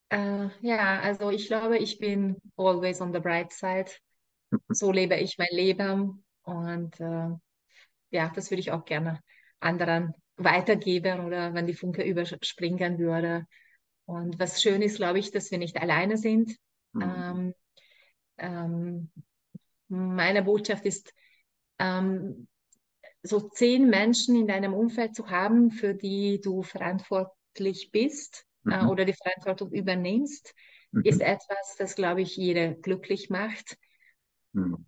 Äh, 0.09 0.49
ja, 0.61 0.99
also 1.01 1.29
ich 1.29 1.47
glaube, 1.47 1.77
ich 1.77 1.99
bin 1.99 2.37
always 2.57 3.01
on 3.01 3.13
the 3.13 3.19
bright 3.19 3.51
side. 3.51 3.91
Mhm. 4.51 4.59
So 4.69 4.91
lebe 4.91 5.15
ich 5.15 5.37
mein 5.37 5.47
Leben 5.51 6.23
und 6.43 6.99
äh, 6.99 7.29
ja, 8.11 8.31
das 8.33 8.51
würde 8.51 8.59
ich 8.59 8.71
auch 8.71 8.85
gerne 8.85 9.19
anderen 9.59 10.13
weitergeben 10.37 11.25
oder 11.25 11.53
wenn 11.53 11.67
die 11.67 11.73
Funke 11.73 12.03
überspringen 12.03 12.99
würde. 12.99 13.45
Und 14.05 14.37
was 14.39 14.61
schön 14.61 14.81
ist, 14.81 14.97
glaube 14.97 15.19
ich, 15.19 15.31
dass 15.31 15.49
wir 15.51 15.57
nicht 15.57 15.77
alleine 15.81 16.17
sind. 16.17 16.55
Mhm. 16.93 17.01
Ähm, 17.01 17.53
ähm, 18.37 19.11
meine 19.87 20.43
Botschaft 20.43 20.85
ist, 20.85 21.13
ähm, 21.79 22.47
so 23.23 23.49
zehn 23.49 23.89
Menschen 23.89 24.35
in 24.35 24.47
deinem 24.47 24.73
Umfeld 24.73 25.15
zu 25.15 25.29
haben, 25.29 25.71
für 25.71 25.93
die 25.93 26.39
du 26.41 26.63
verantwortlich 26.63 27.89
bist 27.91 28.45
äh, 28.65 28.69
mhm. 28.69 28.73
äh, 28.73 28.85
oder 28.85 29.05
die 29.05 29.13
Verantwortung 29.13 29.71
übernimmst, 29.71 30.53
mhm. 30.91 31.01
ist 31.03 31.21
etwas, 31.21 31.75
das, 31.77 31.95
glaube 31.95 32.21
ich, 32.21 32.35
jeder 32.37 32.73
glücklich 32.73 33.29
macht. 33.29 33.77
Mhm. 34.53 34.85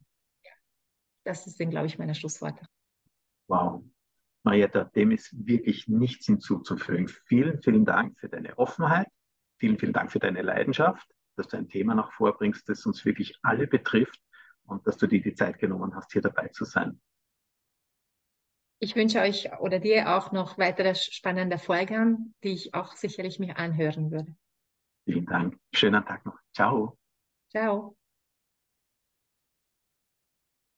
Das 1.23 1.43
sind, 1.43 1.71
glaube 1.71 1.87
ich, 1.87 1.97
meine 1.97 2.15
Schlussworte. 2.15 2.65
Wow. 3.47 3.83
Marietta, 4.43 4.85
dem 4.85 5.11
ist 5.11 5.33
wirklich 5.45 5.87
nichts 5.87 6.25
hinzuzufügen. 6.25 7.09
Vielen, 7.25 7.61
vielen 7.61 7.83
Dank 7.83 8.17
für 8.17 8.29
deine 8.29 8.57
Offenheit. 8.57 9.07
Vielen, 9.57 9.77
vielen 9.77 9.91
Dank 9.91 10.11
für 10.11 10.19
deine 10.19 10.41
Leidenschaft, 10.41 11.05
dass 11.35 11.47
du 11.47 11.57
ein 11.57 11.67
Thema 11.67 11.95
noch 11.95 12.13
vorbringst, 12.13 12.69
das 12.69 12.85
uns 12.85 13.03
wirklich 13.03 13.37
alle 13.41 13.67
betrifft 13.67 14.21
und 14.67 14.85
dass 14.85 14.97
du 14.97 15.07
dir 15.07 15.21
die 15.21 15.33
Zeit 15.33 15.59
genommen 15.59 15.95
hast, 15.95 16.11
hier 16.11 16.21
dabei 16.21 16.49
zu 16.49 16.65
sein. 16.65 16.99
Ich 18.79 18.95
wünsche 18.95 19.21
euch 19.21 19.51
oder 19.59 19.79
dir 19.79 20.15
auch 20.15 20.31
noch 20.31 20.59
weitere 20.59 20.93
spannende 20.93 21.57
Folgen, 21.57 22.35
die 22.43 22.53
ich 22.53 22.73
auch 22.75 22.95
sicherlich 22.95 23.39
mir 23.39 23.57
anhören 23.57 24.11
würde. 24.11 24.35
Vielen 25.05 25.25
Dank. 25.25 25.57
Schönen 25.73 26.05
Tag 26.05 26.25
noch. 26.25 26.37
Ciao. 26.53 26.97
Ciao. 27.49 27.97